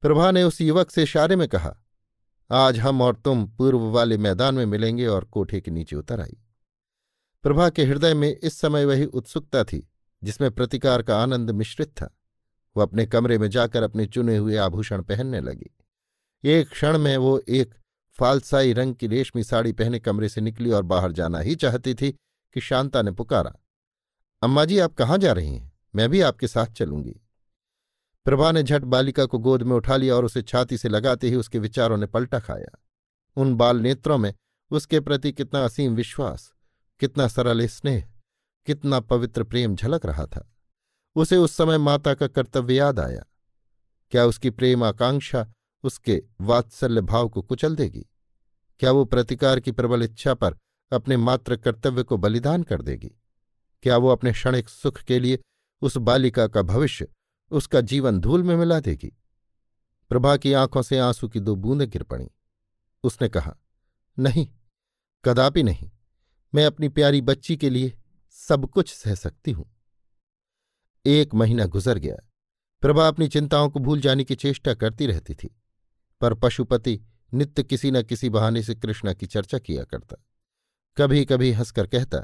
प्रभा 0.01 0.31
ने 0.31 0.43
उस 0.43 0.61
युवक 0.61 0.91
से 0.91 1.03
इशारे 1.03 1.35
में 1.35 1.47
कहा, 1.47 1.77
आज 2.51 2.79
हम 2.79 3.01
और 3.01 3.15
तुम 3.15 3.47
पूर्व 3.47 3.79
वाले 3.79 4.17
मैदान 4.17 4.55
में 4.55 4.65
मिलेंगे 4.65 5.07
और 5.07 5.25
कोठे 5.25 5.61
के 5.61 5.71
नीचे 5.71 5.95
उतर 5.95 6.21
आई। 6.21 6.42
प्रभा 7.43 7.69
के 7.69 7.83
हृदय 7.83 8.13
में 8.13 8.37
इस 8.37 8.57
समय 8.57 8.85
वही 8.85 9.05
उत्सुकता 9.05 9.63
थी, 9.63 9.89
जिसमें 10.23 10.51
प्रतिकार 10.51 11.01
का 11.01 11.17
आनंद 11.23 11.51
मिश्रित 11.51 11.87
था। 11.87 12.17
वो 12.77 12.83
अपने 12.83 13.05
कमरे 13.05 13.37
में 13.37 13.49
जाकर 13.49 13.83
अपने 13.83 14.05
चुने 14.05 14.37
हुए 14.37 14.55
आभूषण 14.55 15.01
पहनने 15.01 15.41
लगी। 15.41 15.69
एक 16.43 16.69
क्षण 16.69 16.97
में 16.97 17.17
वो 17.17 17.41
एक 17.49 17.73
फालसाई 18.19 18.73
रंग 18.73 18.95
की 18.95 19.07
रेशमी 19.07 19.43
साड़ी 19.43 19.71
पहने 19.71 19.99
कमरे 19.99 20.29
से 20.29 20.41
निकली 20.41 20.71
और 20.71 20.83
बाहर 20.83 21.11
जाना 21.11 21.39
ही 21.39 21.55
चाहती 21.55 21.93
थी 21.93 22.11
कि 22.55 22.61
शांता 22.61 23.01
ने 23.01 23.11
पुकारा, 23.11 23.53
अम्मा 24.41 24.65
जी, 24.65 24.79
आप 24.79 24.93
कहाँ 24.93 25.17
जा 25.17 25.31
रही 25.31 25.55
हैं? 25.55 25.71
मैं 25.95 26.09
भी 26.09 26.21
आपके 26.21 26.47
साथ 26.47 26.65
चलूँगी। 26.65 27.15
प्रभा 28.25 28.51
ने 28.51 28.63
झट 28.63 28.81
बालिका 28.81 29.25
को 29.25 29.39
गोद 29.39 29.63
में 29.63 29.75
उठा 29.75 29.95
लिया 29.95 30.15
और 30.15 30.25
उसे 30.25 30.41
छाती 30.41 30.77
से 30.77 30.89
लगाते 30.89 31.29
ही 31.29 31.35
उसके 31.35 31.59
विचारों 31.59 31.97
ने 31.97 32.05
पलटा 32.05 32.39
खाया। 32.39 32.79
उन 33.35 33.55
बाल 33.55 33.77
नेत्रों 33.77 34.17
में 34.17 34.33
उसके 34.71 34.99
प्रति 34.99 35.31
कितना 35.31 35.65
असीम 35.65 35.95
विश्वास 35.95 36.53
कितना 37.03 37.27
सरल 37.27 37.67
स्नेह, 37.67 38.07
कितना 38.65 38.99
पवित्र 38.99 39.43
प्रेम 39.43 39.75
झलक 39.75 40.05
रहा 40.05 40.25
था। 40.25 40.53
उसे 41.15 41.37
उस 41.37 41.51
समय 41.51 41.77
माता 41.77 42.13
का 42.13 42.27
कर्तव्य 42.27 42.75
याद 42.75 42.99
आया। 42.99 43.25
क्या 44.11 44.25
उसकी 44.25 44.49
प्रेम 44.49 44.83
आकांक्षा 44.83 45.51
उसके 45.83 46.23
वात्सल्य 46.41 47.01
भाव 47.01 47.29
को 47.29 47.41
कुचल 47.41 47.75
देगी? 47.75 48.05
क्या 48.79 48.91
वो 48.91 49.05
प्रतिकार 49.05 49.59
की 49.59 49.71
प्रबल 49.71 50.03
इच्छा 50.03 50.33
पर 50.33 50.57
अपने 50.93 51.17
मात्र 51.17 51.55
कर्तव्य 51.55 52.03
को 52.03 52.17
बलिदान 52.17 52.63
कर 52.63 52.81
देगी? 52.81 53.11
क्या 53.83 53.97
वो 53.97 54.09
अपने 54.09 54.31
क्षणिक 54.31 54.69
सुख 54.69 54.97
के 54.97 55.19
लिए 55.19 55.39
उस 55.81 55.97
बालिका 55.97 56.47
का 56.47 56.61
भविष्य 56.61 57.07
उसका 57.51 57.81
जीवन 57.81 58.19
धूल 58.19 58.43
में 58.43 58.55
मिला 58.55 58.79
देगी? 58.79 59.17
प्रभा 60.09 60.37
की 60.37 60.53
आँखों 60.53 60.81
से 60.81 60.99
आँसू 60.99 61.29
की 61.29 61.39
दो 61.39 61.55
बूंदें 61.55 61.89
गिर 61.89 62.03
पड़ी। 62.03 62.31
उसने 63.03 63.29
कहा, 63.29 63.57
नहीं, 64.19 64.47
कदापि 65.25 65.63
नहीं। 65.63 65.89
मैं 66.53 66.65
अपनी 66.65 66.89
प्यारी 66.89 67.21
बच्ची 67.21 67.55
के 67.57 67.69
लिए 67.69 67.93
सब 68.37 68.65
कुछ 68.65 68.93
सह 68.93 69.15
सकती 69.15 69.51
हूँ। 69.51 69.65
एक 71.05 71.33
महीना 71.33 71.65
गुजर 71.65 71.97
गया। 71.97 72.15
प्रभा 72.81 73.07
अपनी 73.07 73.27
चिंताओं 73.27 73.69
को 73.69 73.79
भूल 73.79 74.01
जाने 74.01 74.23
की 74.23 74.35
चेष्टा 74.35 74.73
करती 74.73 75.05
रहती 75.05 75.33
थी, 75.33 75.49
पर 76.21 76.33
पशुपति 76.33 76.99
नित्य 77.33 77.63
किसी 77.63 77.91
न 77.91 78.01
किसी 78.03 78.29
बहाने 78.29 78.63
से 78.63 78.75
कृष्णा 78.75 79.13
की 79.13 79.25
चर्चा 79.25 79.59
किया 79.59 79.83
करता। 79.83 80.17
कभी 80.97 81.23
कभी 81.25 81.51
हंसकर 81.51 81.87
कहता, 81.87 82.19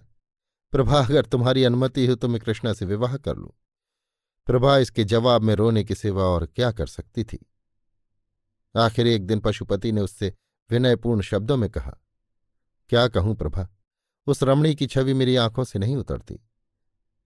प्रभा, 0.74 1.00
अगर 1.00 1.26
तुम्हारी 1.26 1.64
अनुमति 1.64 2.06
हो 2.08 2.16
तो 2.16 2.28
मैं 2.28 2.42
कृष्णा 2.42 2.74
से 2.74 2.86
विवाह 2.86 3.18
कर 3.18 3.36
लूँ। 3.36 3.52
प्रभा 4.48 4.78
इसके 4.78 5.04
जवाब 5.04 5.42
में 5.42 5.54
रोने 5.56 5.84
की 5.84 5.96
सिवा 5.96 6.24
और 6.24 6.46
क्या 6.46 6.72
कर 6.72 6.88
सकती 6.88 7.24
थी? 7.24 7.40
आखिर 8.76 9.08
एक 9.08 9.26
दिन 9.28 9.40
पशुपति 9.40 9.92
ने 9.92 10.02
उससे 10.02 10.34
विनयपूर्ण 10.70 11.22
शब्दों 11.22 11.58
में 11.58 11.70
कहा, 11.70 11.98
क्या 12.90 13.08
कहूँ 13.08 13.36
प्रभा? 13.36 13.68
उस 14.28 14.44
रमणी 14.44 14.76
की 14.76 14.88
छवि 14.88 15.14
मेरी 15.14 15.36
आँखों 15.36 15.64
से 15.64 15.80
नहीं 15.80 15.96
उतरती। 15.96 16.40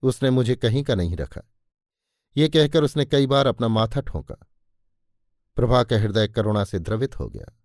उसने 0.02 0.30
मुझे 0.30 0.56
कहीं 0.56 0.82
का 0.82 0.94
नहीं 0.94 1.16
रखा। 1.16 1.40
ये 2.36 2.48
कहकर 2.48 2.82
उसने 2.82 3.04
कई 3.04 3.26
बार 3.26 3.46
अपना 3.46 3.68
माथा 3.68 4.00
ठोंका। 4.00 4.36
प्रभा 5.56 5.84
का 5.84 5.98
हृदय 5.98 6.28
करुणा 6.28 6.64
से 6.64 6.78
द्रवित 6.78 7.18
हो 7.18 7.28
गया। 7.28 7.60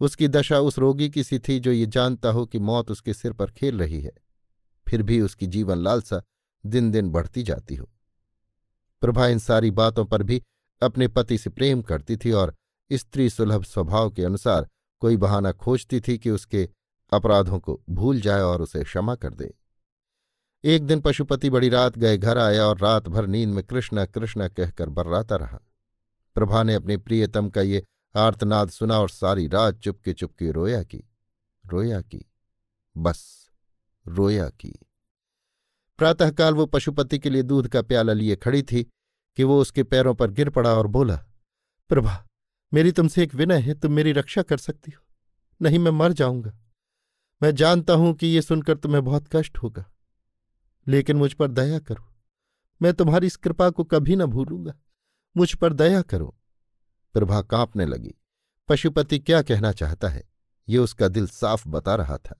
उसकी 0.00 0.28
दशा 0.28 0.58
उस 0.58 0.78
रोगी 0.78 1.10
की 1.10 1.24
सी 1.24 1.38
थी 1.38 1.60
जो 1.60 1.72
ये 1.72 1.86
जानता 1.86 2.30
हो 2.30 2.46
कि 2.46 2.58
मौत 2.58 2.90
उसके 2.90 3.14
सिर 3.14 3.32
पर 3.32 3.50
खेल 3.50 3.78
रही 3.78 4.00
है। 4.00 4.12
फिर 4.88 5.02
भी 5.02 5.20
उसकी 5.20 5.46
जीवन 5.46 5.78
लालसा 5.78 6.22
दिन 6.66 6.90
दिन 6.90 7.10
बढ़ती 7.10 7.42
जाती 7.42 7.74
हो। 7.74 7.90
प्रभा 9.00 9.26
इन 9.26 9.38
सारी 9.38 9.70
बातों 9.70 10.04
पर 10.04 10.22
भी 10.22 10.42
अपने 10.82 11.08
पति 11.08 11.38
से 11.38 11.50
प्रेम 11.50 11.82
करती 11.82 12.16
थी 12.16 12.32
और 12.32 12.54
स्त्री 12.92 13.30
सुलभ 13.30 13.64
स्वभाव 13.64 14.10
के 14.10 14.24
अनुसार 14.24 14.68
कोई 15.00 15.16
बहाना 15.16 15.52
खोजती 15.52 16.00
थी 16.00 16.18
कि 16.18 16.30
उसके 16.30 16.68
अपराधों 17.12 17.58
को 17.60 17.80
भूल 17.90 18.20
जाए 18.20 18.40
और 18.40 18.62
उसे 18.62 18.84
क्षमा 18.84 19.14
कर 19.14 19.34
दे। 19.34 19.54
एक 20.64 20.86
दिन 20.86 21.00
पशुपति 21.00 21.50
बड़ी 21.50 21.68
रात 21.68 21.98
गए 21.98 22.18
घर 22.18 22.38
आया 22.38 22.66
और 22.66 22.78
रात 22.78 23.08
भर 23.08 23.26
नींद 23.26 23.48
में 23.48 23.64
कृष्णा 23.64 24.04
कृष्णा 24.04 24.48
कहकर 24.48 24.88
बर्राता 24.88 25.36
रहा। 25.36 25.60
प्रभा 26.36 26.62
ने 26.62 26.74
अपने 26.74 26.96
प्रियतम 26.96 27.48
का 27.48 27.60
ये 27.60 27.84
आर्तनाद 28.16 28.70
सुना 28.70 28.98
और 29.00 29.10
सारी 29.10 29.46
रात 29.48 29.78
चुपके 29.78 30.12
चुपके 30.12 30.50
रोया 30.50 30.82
की 30.82 31.04
रोया 31.64 32.00
की, 32.00 32.24
बस 32.96 33.50
रोया 34.06 34.48
की। 34.48 34.74
प्रातःकाल 35.98 36.54
वो 36.54 36.66
पशुपति 36.66 37.18
के 37.18 37.30
लिए 37.30 37.42
दूध 37.42 37.68
का 37.68 37.82
प्याला 37.82 38.12
लिए 38.12 38.36
खड़ी 38.36 38.62
थी 38.62 38.82
कि 39.36 39.44
वो 39.44 39.60
उसके 39.60 39.82
पैरों 39.82 40.14
पर 40.14 40.30
गिर 40.30 40.50
पड़ा 40.50 40.74
और 40.74 40.86
बोला, 40.86 41.16
प्रभा, 41.88 42.24
मेरी 42.74 42.92
तुमसे 42.92 43.22
एक 43.22 43.34
विनय 43.34 43.60
है, 43.60 43.74
तुम 43.74 43.92
मेरी 43.92 44.12
रक्षा 44.12 44.42
कर 44.42 44.56
सकती 44.56 44.92
हो, 44.92 45.02
नहीं 45.62 45.78
मैं 45.78 45.90
मर 45.90 46.12
जाऊँगा। 46.12 46.61
मैं 47.42 47.54
जानता 47.54 47.92
हूँ 47.92 48.12
कि 48.14 48.26
ये 48.26 48.42
सुनकर 48.42 48.76
तुम्हें 48.76 49.02
बहुत 49.04 49.28
कष्ट 49.32 49.58
होगा, 49.58 49.84
लेकिन 50.86 51.16
मुझ 51.16 51.32
पर 51.32 51.48
दया 51.48 51.78
करो। 51.78 52.04
मैं 52.80 52.92
तुम्हारी 52.94 53.26
इस 53.26 53.36
कृपा 53.36 53.68
को 53.70 53.84
कभी 53.84 54.16
न 54.16 54.26
भूलूँगा। 54.26 54.74
मुझ 55.36 55.54
पर 55.54 55.72
दया 55.72 56.02
करो। 56.02 56.34
प्रभा 57.14 57.40
कांपने 57.42 57.86
लगी। 57.86 58.14
पशुपति 58.68 59.18
क्या 59.18 59.42
कहना 59.42 59.72
चाहता 59.72 60.08
है? 60.08 60.22
ये 60.68 60.78
उसका 60.78 61.08
दिल 61.08 61.26
साफ़ 61.26 61.68
बता 61.68 61.94
रहा 61.94 62.16
था। 62.18 62.38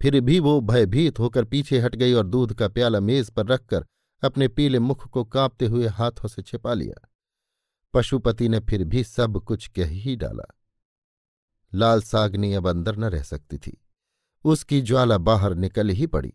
फिर 0.00 0.20
भी 0.20 0.38
वो 0.40 0.60
भयभीत 0.60 1.18
होकर 1.18 1.44
पीछे 1.44 1.78
हट 1.78 1.94
गई 1.96 2.12
और 2.12 2.26
दूध 2.26 2.54
का 2.54 2.68
प्याला 2.68 3.00
मेज 3.00 3.30
पर 3.30 3.46
रखकर 3.46 3.86
अपने 4.22 4.48
पीले 4.48 4.78
मुख 4.78 5.08
को 5.08 5.24
कांपते 5.24 5.66
हुए 5.66 5.86
हाथों 5.88 6.28
से 6.28 6.42
छिपा 6.42 6.74
लिया। 6.74 7.08
पशुपति 7.94 8.48
ने 8.48 8.60
फिर 8.60 8.84
भी 8.84 9.04
सब 9.04 9.42
कुछ 9.44 9.68
कह 9.68 9.88
ही 9.88 10.16
डाला। 10.16 10.44
लाल 11.72 12.02
सागनी 12.02 12.52
अब 12.54 12.68
अंदर 12.68 12.96
न 12.96 13.04
रह 13.04 13.22
सकती 13.22 13.58
थी। 13.58 13.80
उसकी 14.44 14.80
ज्वाला 14.80 15.18
बाहर 15.18 15.54
निकल 15.54 15.88
ही 15.88 16.06
पड़ी। 16.06 16.32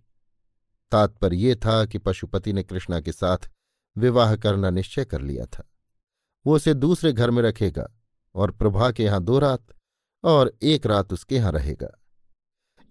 तात्पर्य 0.92 1.38
ये 1.38 1.56
था 1.56 1.86
कि 1.86 1.98
पशुपति 1.98 2.54
ने 2.54 2.64
कृष्णा 2.64 3.00
के 3.02 3.12
साथ 3.12 3.50
विवाह 3.98 4.36
करना 4.36 4.70
निश्चय 4.70 5.06
कर 5.06 5.22
लिया 5.22 5.46
था। 5.46 5.70
वो 6.46 6.56
उसे 6.56 6.74
दूसरे 6.74 7.14
घर 7.14 7.32
में 7.32 7.44
रखेगा 7.44 7.88
और 8.36 8.52
प्रभा 8.52 8.92
के 8.92 9.04
यहाँ 9.04 9.24
दो 9.24 9.40
रात 9.40 9.68
और 10.24 10.58
एक 10.62 10.86
रात 10.86 11.14
उसके 11.14 11.36
यहाँ 11.36 11.52
रहेगा। 11.52 11.90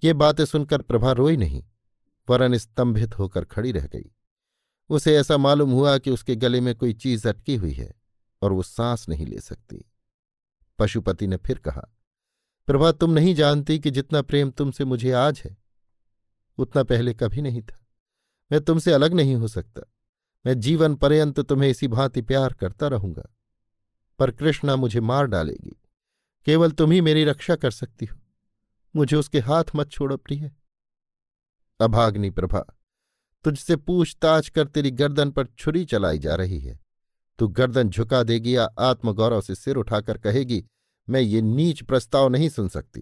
ये 0.05 0.13
बातें 0.13 0.45
सुनकर 0.45 0.83
प्रभा 0.83 1.13
रोई 1.13 1.37
नहीं, 1.37 1.65
वरन 2.29 2.57
स्तंभित 2.59 3.19
होकर 3.19 3.45
खड़ी 3.45 3.73
रह 3.73 3.87
गई। 3.87 4.11
उसे 4.91 5.17
ऐसा 5.17 5.37
मालूम 5.37 5.71
हुआ 5.71 5.99
कि 5.99 6.11
उसके 6.11 6.37
गले 6.37 6.61
में 6.61 6.75
कोई 6.75 6.93
चीज़ 6.93 7.29
अटकी 7.29 7.57
हुई 7.57 7.73
है 7.73 7.95
और 8.43 8.53
वो 8.53 8.63
सांस 8.63 9.09
नहीं 9.09 9.27
ले 9.27 9.41
सकती। 9.41 9.85
पशुपति 10.79 11.27
ने 11.27 11.37
फिर 11.37 11.59
कहा 11.59 11.89
प्रभा, 12.69 12.93
तुम 12.93 13.11
नहीं 13.11 13.35
जानती 13.35 13.79
कि 13.79 13.91
जितना 13.91 14.23
प्रेम 14.23 14.51
तुमसे 14.51 14.85
मुझे 14.85 15.13
आज 15.13 15.43
है, 15.45 15.57
उतना 16.59 16.83
पहले 16.83 17.15
कभी 17.15 17.43
नहीं 17.43 17.63
था। 17.63 17.87
मैं 18.53 18.61
तुमसे 18.61 18.93
अलग 18.93 19.15
नहीं 19.15 19.35
हो 19.35 19.49
सकता। 19.49 19.83
मैं 20.47 20.61
जीवन 20.61 20.95
पर्यंत 20.95 21.41
तुम्हें 21.41 21.71
इसी 21.71 21.89
भांति 21.89 22.23
प्यार 22.23 22.53
करता 22.53 22.89
रहूँगा, 22.89 23.35
पर 24.19 24.31
कृष्णा 24.31 24.77
मुझे 24.77 25.01
मार 25.01 25.27
डालेगी। 25.27 25.77
केवल 26.47 26.71
तुम 26.71 26.91
ही 26.91 27.01
मेरी 27.01 27.25
रक्षा 27.25 27.57
कर 27.57 27.71
सकती 27.71 28.07
हो। 28.07 28.19
मुझे 28.97 29.17
उसके 29.17 29.39
हाथ 29.39 29.65
मत 29.77 29.91
छोड़ो, 29.91 30.17
प्रिय। 30.17 30.51
अभाग्नि 31.81 32.31
प्रभा, 32.31 32.65
तुझसे 33.45 33.77
पूछताछ 33.77 34.49
कर 34.49 34.67
तेरी 34.67 34.91
गर्दन 34.91 35.31
पर 35.31 35.47
छुरी 35.47 35.85
चलाई 35.85 36.19
जा 36.19 36.35
रही 36.35 36.61
है। 36.61 36.81
तू 37.39 37.49
गर्दन 37.49 37.89
झुका 37.89 38.23
देगी 38.23 38.57
या 38.57 38.69
आत्मगौरव 38.79 39.41
से 39.41 39.55
सिर 39.55 39.77
उठाकर 39.77 40.19
कहेगी 40.19 40.65
मैं 41.09 41.21
ये 41.21 41.43
नीच 41.43 41.83
प्रस्ताव 41.83 42.29
नहीं 42.29 42.49
सुन 42.49 42.69
सकती। 42.69 43.01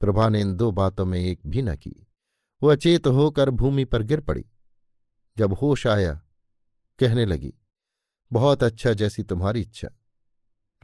प्रभा 0.00 0.28
ने 0.28 0.40
इन 0.40 0.54
दो 0.54 0.70
बातों 0.70 1.04
में 1.04 1.18
एक 1.20 1.40
भी 1.46 1.62
न 1.62 1.74
की। 1.76 2.06
वो 2.62 2.68
अचेत 2.68 3.06
होकर 3.06 3.50
भूमि 3.50 3.84
पर 3.84 4.02
गिर 4.02 4.20
पड़ी। 4.20 4.44
जब 5.38 5.52
होश 5.52 5.86
आया, 5.86 6.22
कहने 6.98 7.26
लगी, 7.26 7.54
बहुत 8.32 8.62
अच्छा 8.62 8.92
जैसी 8.92 9.22
तुम्हारी 9.22 9.60
इच्छा, 9.60 9.88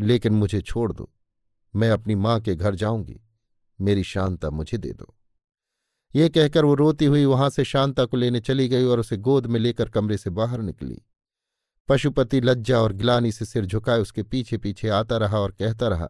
लेकिन 0.00 0.32
मुझे 0.32 0.60
छोड़ 0.60 0.92
दो। 0.92 1.10
मैं 1.74 1.90
अपनी 1.90 2.14
माँ 2.14 2.40
के 2.40 2.54
घर 2.54 2.74
जाऊँगी। 2.74 3.20
मेरी 3.80 4.04
शांता 4.04 4.50
मुझे 4.50 4.78
दे 4.78 4.92
दो। 4.92 5.14
ये 6.14 6.28
कहकर 6.28 6.64
वो 6.64 6.74
रोती 6.74 7.04
हुई 7.04 7.24
वहाँ 7.24 7.50
से 7.50 7.64
शांता 7.64 8.04
को 8.04 8.16
लेने 8.16 8.40
चली 8.40 8.68
गई 8.68 8.84
और 8.84 9.00
उसे 9.00 9.16
गोद 9.16 9.46
में 9.46 9.60
लेकर 9.60 9.88
कमरे 9.88 10.18
से 10.18 10.30
बाहर 10.30 10.62
निकली। 10.62 11.02
पशुपति 11.88 12.40
लज्जा 12.40 12.80
और 12.80 12.92
गिलानी 12.92 13.32
से 13.32 13.44
सिर 13.44 13.66
झुकाए 13.66 14.00
उसके 14.00 14.22
पीछे 14.22 14.58
पीछे 14.58 14.88
आता 14.88 15.16
रहा 15.16 15.38
और 15.38 15.52
कहता 15.52 15.88
रहा, 15.88 16.08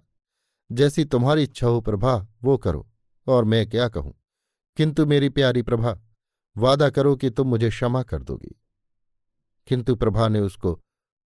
जैसी 0.73 1.05
तुम्हारी 1.05 1.43
इच्छा 1.43 1.67
हो 1.67 1.81
प्रभा, 1.81 2.27
वो 2.43 2.57
करो, 2.57 2.88
और 3.27 3.45
मैं 3.45 3.69
क्या 3.71 3.88
कहूँ? 3.88 4.14
किंतु 4.77 5.07
मेरी 5.07 5.29
प्यारी 5.29 5.62
प्रभा, 5.62 5.99
वादा 6.57 6.91
करो 6.91 7.17
कि 7.17 7.31
तुम 7.31 7.49
मुझे 7.49 7.69
क्षमा 7.69 8.03
कर 8.03 8.23
दोगी। 8.23 8.61
किंतु 9.67 9.97
प्रभा 9.97 10.29
ने 10.29 10.41
उसको 10.41 10.81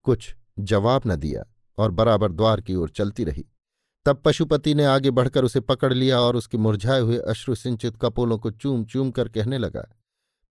कुछ 0.03 0.35
जवाब 0.59 1.01
न 1.07 1.15
दिया 1.15 1.43
और 1.77 1.91
बराबर 1.91 2.31
द्वार 2.31 2.61
की 2.61 2.75
ओर 2.75 2.89
चलती 2.89 3.23
रही। 3.23 3.45
तब 4.05 4.21
पशुपति 4.25 4.73
ने 4.73 4.85
आगे 4.85 5.11
बढ़कर 5.11 5.43
उसे 5.43 5.59
पकड़ 5.59 5.93
लिया 5.93 6.19
और 6.19 6.35
उसके 6.35 6.57
मुरझाए 6.57 6.99
हुए 6.99 7.17
अश्रुसिंचित 7.17 7.97
कपोलों 8.01 8.37
को 8.37 8.51
चूम 8.51 8.85
चूम 8.85 9.11
कर 9.11 9.29
कहने 9.29 9.57
लगा, 9.57 9.85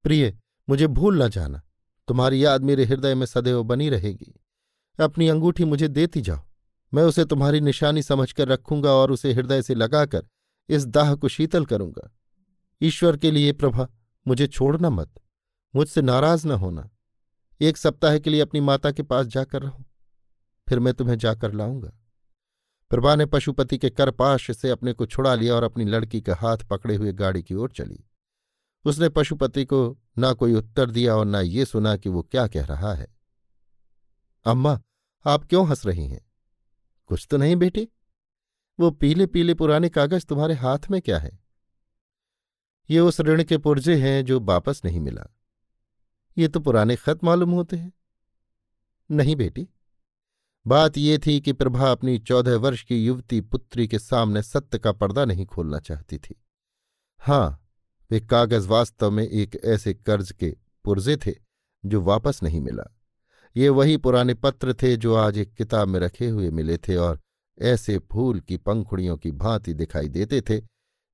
प्रिय, 0.03 0.37
मुझे 0.69 0.87
भूल 0.87 1.23
न 1.23 1.29
जाना। 1.29 1.61
तुम्हारी 2.09 2.45
याद 2.45 2.63
मेरे 2.63 2.85
हृदय 2.85 3.15
में 3.15 3.25
सदैव 3.25 3.63
बनी 3.63 3.89
रहेगी। 3.89 4.39
अपनी 4.99 5.27
अंगूठी 5.27 5.65
मुझे 5.65 5.87
देती 5.87 6.21
जाओ। 6.21 6.39
मैं 6.93 7.03
उसे 7.03 7.25
तुम्हारी 7.25 7.59
निशानी 7.59 8.03
समझकर 8.03 8.47
रखूँगा 8.47 8.91
और 8.91 9.11
उसे 9.11 9.33
हृदय 9.33 9.61
से 9.61 9.75
लगाकर 9.75 10.27
इस 10.69 10.87
दाह 10.87 11.15
को 11.15 11.27
शीतल 11.27 11.65
करूँगा। 11.65 12.11
ईश्वर 12.81 13.17
के 13.17 13.31
लिए 13.31 13.51
प्रभा, 13.51 13.87
मुझे 14.27 14.47
छोड़ना 14.47 14.89
मत। 14.89 15.11
मुझसे 15.75 16.01
नाराज़ 16.01 16.47
न 16.47 16.51
होना। 16.51 16.89
एक 17.61 17.77
सप्ताह 17.77 18.17
के 18.17 18.29
लिए 18.29 18.41
अपनी 18.41 18.59
माता 18.59 18.91
के 18.91 19.03
पास 19.03 19.25
जाकर 19.25 19.61
रहो। 19.61 19.85
फिर 20.69 20.79
मैं 20.79 20.93
तुम्हें 20.93 21.17
जाकर 21.17 21.53
लाऊँगा। 21.53 21.91
प्रभा 22.89 23.15
ने 23.15 23.25
पशुपति 23.25 23.77
के 23.77 23.89
करपाश 23.89 24.51
से 24.51 24.69
अपने 24.69 24.93
को 24.93 25.05
छुड़ा 25.05 25.35
लिया 25.35 25.55
और 25.55 25.63
अपनी 25.63 25.85
लड़की 25.85 26.21
का 26.21 26.35
हाथ 26.35 26.57
पकड़े 26.57 26.95
हुए 26.95 27.13
गाड़ी 27.13 27.43
की 27.43 27.55
ओर 27.55 27.71
चली। 27.71 28.05
उसने 28.85 29.09
पशुपति 29.09 29.65
को 29.65 29.97
ना 30.19 30.33
कोई 30.33 30.53
उत्तर 30.53 30.91
दिया 30.91 31.15
और 31.15 31.25
ना 31.25 31.41
ये 31.41 31.65
सुना 31.65 31.97
कि 31.97 32.09
वो 32.09 32.21
क्या 32.21 32.47
कह 32.47 32.65
रहा 32.65 32.93
है। 32.93 33.07
अम्मा, 34.45 34.81
आप 35.25 35.43
क्यों 35.43 35.67
हंस 35.67 35.85
रही 35.85 36.07
हैं? 36.07 36.31
कुछ 37.05 37.27
तो 37.31 37.37
नहीं 37.37 37.55
बेटी। 37.55 37.89
वो 38.79 38.91
पीले 38.91 39.25
पीले 39.25 39.53
पुराने 39.53 39.89
कागज़ 39.89 40.25
तुम्हारे 40.25 40.53
हाथ 40.53 40.79
में 40.91 41.01
क्या 41.01 41.19
है? 41.19 41.39
ये 42.89 42.99
उस 42.99 43.21
ऋण 43.21 43.43
के 43.43 43.57
पुर्जे 43.57 43.95
हैं 43.95 44.25
जो 44.25 44.39
वापस 44.39 44.81
नहीं 44.85 44.99
मिला। 44.99 45.35
ये 46.37 46.47
तो 46.47 46.59
पुराने 46.59 46.95
खत 46.95 47.23
मालूम 47.23 47.51
होते 47.51 47.77
हैं। 47.77 47.93
नहीं 49.11 49.35
बेटी। 49.35 49.69
बात 50.67 50.97
ये 50.97 51.19
थी 51.25 51.41
कि 51.41 51.53
प्रभा 51.53 51.91
अपनी 51.91 52.19
चौदह 52.19 52.55
वर्ष 52.55 52.83
की 52.83 53.05
युवती 53.05 53.41
पुत्री 53.41 53.87
के 53.87 53.99
सामने 53.99 54.43
सत्य 54.43 54.79
का 54.79 54.91
पर्दा 54.91 55.25
नहीं 55.25 55.45
खोलना 55.45 55.79
चाहती 55.79 56.17
थी। 56.17 56.43
हाँ 57.19 57.58
वे 58.11 58.19
कागज़ 58.19 58.67
वास्तव 58.67 59.11
में 59.11 59.27
एक 59.27 59.61
ऐसे 59.65 59.93
कर्ज 59.93 60.31
के 60.31 60.57
पुर्जे 60.83 61.17
थे, 61.17 61.35
जो 61.85 62.01
वापस 62.01 62.43
नहीं 62.43 62.61
मिला। 62.61 62.95
ये 63.57 63.69
वही 63.69 63.97
पुराने 63.97 64.33
पत्र 64.33 64.73
थे, 64.73 64.97
जो 64.97 65.15
आज 65.15 65.37
एक 65.37 65.53
किताब 65.53 65.87
में 65.87 65.99
रखे 65.99 66.29
हुए 66.29 66.49
मिले 66.49 66.77
थे 66.77 66.95
और 66.95 67.19
ऐसे 67.61 67.97
फूल 67.97 68.39
की 68.39 68.57
पंखुड़ियों 68.57 69.17
की 69.17 69.31
भांति 69.31 69.73
दिखाई 69.73 70.07
देते 70.07 70.41
थे, 70.41 70.61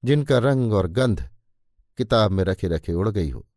जिनका 0.06 0.38
रंग 0.38 0.74
और 0.74 0.88
गंध 0.88 1.30
किताब 1.98 2.32
में 2.32 2.44
रखे 2.44 2.68
रखे 2.68 2.94
उड़ 2.94 3.10
गई 3.10 3.30
हो। 3.30 3.48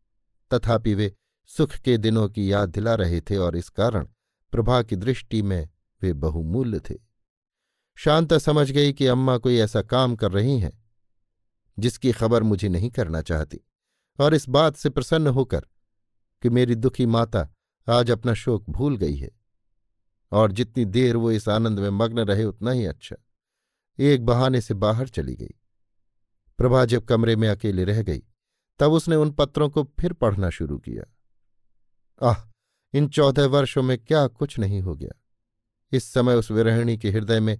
तथापि 0.53 0.93
वे 0.93 1.15
सुख 1.47 1.71
के 1.71 1.97
दिनों 1.97 2.29
की 2.29 2.51
याद 2.51 2.69
दिला 2.69 2.95
रहे 2.95 3.21
थे 3.21 3.37
और 3.37 3.57
इस 3.57 3.69
कारण 3.69 4.07
प्रभा 4.51 4.83
की 4.83 4.95
दृष्टि 4.95 5.41
में 5.41 5.69
वे 6.01 6.13
बहुमूल्य 6.13 6.79
थे। 6.79 6.95
शांता 7.95 8.37
समझ 8.37 8.71
गई 8.71 8.93
कि 8.93 9.07
अम्मा 9.07 9.37
कोई 9.37 9.57
ऐसा 9.57 9.81
काम 9.81 10.15
कर 10.15 10.31
रही 10.31 10.59
हैं। 10.59 10.88
जिसकी 11.79 12.11
खबर 12.11 12.43
मुझे 12.43 12.69
नहीं 12.69 12.89
करना 12.89 13.21
चाहती, 13.21 13.59
और 14.19 14.33
इस 14.33 14.49
बात 14.49 14.75
से 14.75 14.89
प्रसन्न 14.89 15.27
होकर 15.27 15.61
कि 16.41 16.49
मेरी 16.49 16.75
दुखी 16.75 17.05
माता 17.05 17.49
आज 17.89 18.11
अपना 18.11 18.33
शोक 18.33 18.69
भूल 18.69 18.97
गई 18.97 19.15
है। 19.15 19.29
और 20.31 20.51
जितनी 20.51 20.85
देर 20.85 21.17
वो 21.17 21.31
इस 21.31 21.49
आनंद 21.49 21.79
में 21.79 21.89
मग्न 21.89 22.19
रहे, 22.19 22.43
उतना 22.43 22.71
ही 22.71 22.85
अच्छा। 22.85 23.15
एक 23.99 24.25
बहाने 24.25 24.61
से 24.61 24.73
बाहर 24.73 25.07
चली 25.07 25.35
गई। 25.35 25.55
प्रभा 26.57 26.85
जब 26.85 27.05
कमरे 27.05 27.35
में 27.35 27.49
अकेले 27.49 27.83
रह 27.83 28.03
गई, 28.03 28.23
तब 28.79 28.91
उसने 28.91 29.15
उन 29.15 29.31
पत्रों 29.31 29.69
को 29.69 29.83
फिर 29.99 30.13
पढ़ना 30.13 30.49
शुरू 30.49 30.77
किया। 30.77 31.03
आह, 32.27 32.35
इन 32.93 33.07
चौदह 33.07 33.45
वर्षों 33.45 33.83
में 33.83 33.97
क्या 33.97 34.27
कुछ 34.27 34.59
नहीं 34.59 34.81
हो 34.81 34.95
गया। 34.95 35.21
इस 35.91 36.03
समय 36.03 36.35
उस 36.35 36.51
विरहिणी 36.51 36.97
के 36.97 37.11
हृदय 37.11 37.39
में 37.39 37.59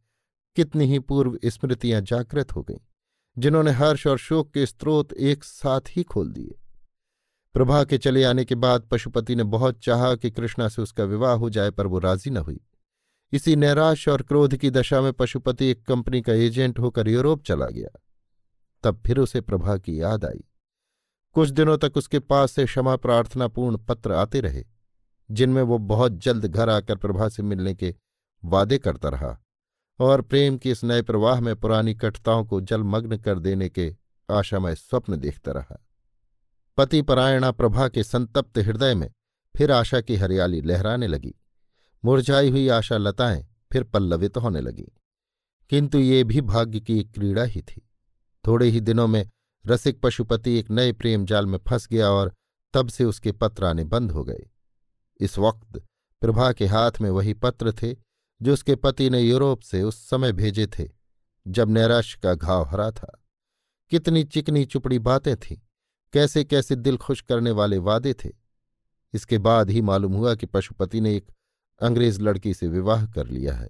कितनी 0.56 0.86
ही 0.86 1.00
पूर्व 1.00 1.40
स्मृतियाँ 1.46 2.02
जागृत 2.02 2.56
हो 2.56 2.64
गईं। 2.64 2.80
जिन्होंने 3.40 3.72
हर्ष 3.72 4.08
और 4.08 4.18
शोक 4.18 4.54
के 4.54 4.66
स्रोत 4.66 5.14
एक 5.14 5.44
साथ 5.44 5.82
ही 5.90 6.04
खोल 6.04 6.32
दिए। 6.32 6.60
प्रभा 7.54 7.84
के 7.84 7.98
चले 7.98 8.24
आने 8.24 8.46
के 8.46 8.56
बाद 8.56 8.82
पशुपति 8.82 9.36
ने 9.36 9.44
बहुत 9.44 9.80
चाहा 9.80 10.16
कि 10.16 10.32
कृष्णा 10.32 10.68
से 10.68 10.82
उसका 10.82 11.04
विवाह 11.04 11.34
हो 11.34 11.50
जाए, 11.50 11.72
पर 11.72 11.88
वो 11.88 12.00
राज़ी 12.00 12.32
न 12.32 12.38
हुई। 12.38 12.60
इसी 13.32 13.56
नैराश 13.56 14.08
और 14.08 14.22
क्रोध 14.22 14.56
की 14.56 14.70
दशा 14.70 15.02
में 15.02 15.14
पशुपति 15.14 15.66
एक 15.66 15.84
कंपनी 15.84 16.22
का 16.22 16.34
एजेंट 16.34 16.80
होकर 16.80 17.08
यूरोप 17.08 17.44
चला 17.44 17.66
गया। 17.66 18.00
तब 18.84 19.02
फिर 19.06 19.20
उसे 19.20 19.42
प्रभा 19.42 19.78
की 19.78 20.02
याद 20.02 20.26
आई। 20.26 20.44
कुछ 21.34 21.50
दिनों 21.50 21.78
तक 21.78 21.98
उसके 21.98 22.20
पास 22.20 22.52
से 22.52 22.66
क्षमा 22.66 22.96
प्रार्थनापूर्ण 22.96 23.78
पत्र 23.78 24.12
आते 24.12 24.40
रहे, 24.40 24.66
जिनमें 25.32 25.62
वो 25.62 25.78
बहुत 25.78 26.12
जल्द 26.12 26.46
घर 26.46 26.70
आकर 26.70 26.96
प्रभा 26.96 27.30
से 27.30 27.44
मिलने 27.44 27.76
के 27.76 27.96
वादे 28.46 28.78
करता 28.78 29.10
रहा। 29.10 29.42
और 30.00 30.22
प्रेम 30.22 30.58
के 30.58 30.72
इस 30.72 30.84
नए 30.84 31.02
प्रवाह 31.02 31.40
में 31.42 31.56
पुरानी 31.56 31.94
कटताओं 31.94 32.46
को 32.46 32.62
जलमग्न 32.62 33.18
कर 33.18 33.40
देने 33.40 33.70
के 33.70 33.96
आशामय 34.32 34.76
स्वप्न 34.76 35.16
देखता 35.16 35.52
रहा। 35.52 35.86
पति 36.78 37.02
परायणा 37.02 37.52
प्रभा 37.52 37.88
के 37.88 38.04
संतप्त 38.04 38.58
हृदय 38.58 38.96
में 38.96 39.12
फिर 39.58 39.72
आशा 39.72 40.02
की 40.02 40.16
हरियाली 40.16 40.62
लहराने 40.62 41.08
लगी। 41.08 41.36
मुरझाई 42.06 42.50
हुई 42.50 42.68
आशा 42.68 42.98
लताएँ 42.98 43.48
फिर 43.72 43.84
पल्लवित 43.84 44.38
होने 44.38 44.62
लगी। 44.62 44.92
किंतु 45.70 46.00
ये 46.00 46.24
भी 46.24 46.42
भाग्य 46.42 46.80
की 46.80 47.00
एक 47.00 47.14
क्रीड़ा 47.14 47.44
ही 47.44 47.62
थी। 47.62 47.90
थोड़े 48.48 48.68
ही 48.68 48.80
दिनों 48.80 49.08
में 49.08 49.30
रसिक 49.68 50.02
पशुपति 50.02 50.60
एक 50.60 50.72
नए 50.72 50.92
प्रेम 50.92 51.26
जाल 51.26 51.46
में 51.46 51.58
फंस 51.58 51.88
गया 51.88 52.10
और 52.10 52.34
तब 52.74 52.90
से 52.90 53.04
उसके 53.04 53.32
पत्र 53.32 53.66
आने 53.66 53.84
बंद 53.84 54.12
हो 54.12 54.24
गए। 54.24 54.50
इस 55.20 55.38
वक्त 55.38 55.84
प्रभा 56.22 56.54
के 56.54 56.66
हाथ 56.66 56.92
में 57.02 57.10
वही 57.10 57.34
पत्र 57.34 57.72
थे 57.72 58.09
जो 58.42 58.54
उसके 58.54 58.76
पति 58.76 59.10
ने 59.10 59.20
यूरोप 59.20 59.62
से 59.62 59.84
उस 59.84 60.10
समय 60.10 60.32
भेजे 60.32 60.68
थे, 60.68 60.90
जब 61.48 61.70
नैराश्य 61.70 62.20
का 62.24 62.34
घाव 62.34 62.64
हरा 62.64 62.92
था। 62.92 63.24
कितनी 63.90 64.24
चिकनी 64.24 64.66
चुपड़ी 64.66 65.00
बातें 65.00 65.36
थीं, 65.36 65.58
कैसे 66.14 66.44
कैसे 66.44 66.76
दिल 66.76 66.98
खुश 66.98 67.22
करने 67.22 67.52
वाले 67.52 67.78
वादे 67.78 68.14
थे। 68.14 68.30
इसके 69.14 69.38
बाद 69.38 69.70
ही 69.70 69.82
मालूम 69.82 70.14
हुआ 70.14 70.36
कि 70.36 70.46
पशुपति 70.46 71.02
ने 71.02 71.16
एक 71.16 71.32
अंग्रेज़ 71.82 72.22
लड़की 72.22 72.54
से 72.54 72.68
विवाह 72.68 73.06
कर 73.06 73.28
लिया 73.28 73.54
है। 73.54 73.70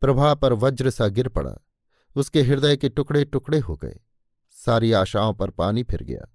प्रभा 0.00 0.34
पर 0.34 0.52
वज्र 0.52 0.90
सा 0.90 1.08
गिर 1.08 1.28
पड़ा, 1.28 1.56
उसके 2.16 2.42
हृदय 2.42 2.76
के 2.76 2.88
टुकड़े 2.88 3.24
टुकड़े 3.24 3.58
हो 3.58 3.76
गए, 3.76 4.00
सारी 4.50 4.92
आशाओं 4.92 5.34
पर 5.34 5.50
पानी 5.50 5.82
फिर 5.82 6.02
गया। 6.02 6.26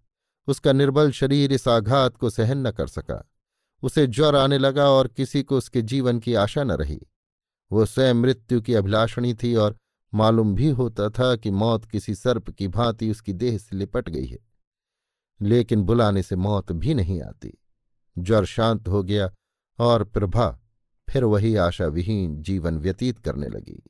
उसका 0.48 0.72
निर्बल 0.72 1.12
शरीर 1.12 1.52
इस 1.52 1.68
आघात 1.68 2.18
को 2.18 2.30
सहन 2.30 2.68
न 2.68 2.72
कर 2.72 2.88
सका, 2.88 3.30
उसे 3.84 4.08
ज्वर 4.08 4.36
आने 4.36 4.58
लगा 4.58 4.90
और 4.90 5.08
किसी 5.08 5.44
को 5.44 5.58
उसके 5.58 5.82
जीवन 5.82 6.20
की 6.20 6.34
आशा 6.34 6.64
न 6.64 6.72
रही। 6.72 7.02
वो 7.72 7.86
स्वयं 7.86 8.14
मृत्यु 8.14 8.62
की 8.62 8.74
अभिलाषणी 8.74 9.34
थी 9.34 9.56
और 9.56 9.78
मालूम 10.14 10.56
भी 10.56 10.70
होता 10.70 11.10
था 11.10 11.36
कि 11.36 11.52
मौत 11.52 11.86
किसी 11.86 12.16
सर्प 12.16 12.50
की 12.50 12.68
भांति 12.68 13.12
उसकी 13.12 13.34
देह 13.34 13.58
से 13.58 13.76
लिपट 13.76 14.10
गई 14.10 14.26
है। 14.26 14.40
लेकिन 15.42 15.84
बुलाने 15.84 16.24
से 16.24 16.36
मौत 16.36 16.72
भी 16.72 16.94
नहीं 16.94 17.22
आती। 17.22 17.58
ज्वर 18.18 18.46
शांत 18.46 18.88
हो 18.88 19.04
गया 19.04 19.32
और 19.80 20.04
प्रभा 20.04 20.60
फिर 21.10 21.24
वही 21.24 21.56
आशा 21.56 21.86
विहीन 21.86 22.42
जीवन 22.42 22.78
व्यतीत 22.78 23.20
करने 23.20 23.48
लगी। 23.48 23.84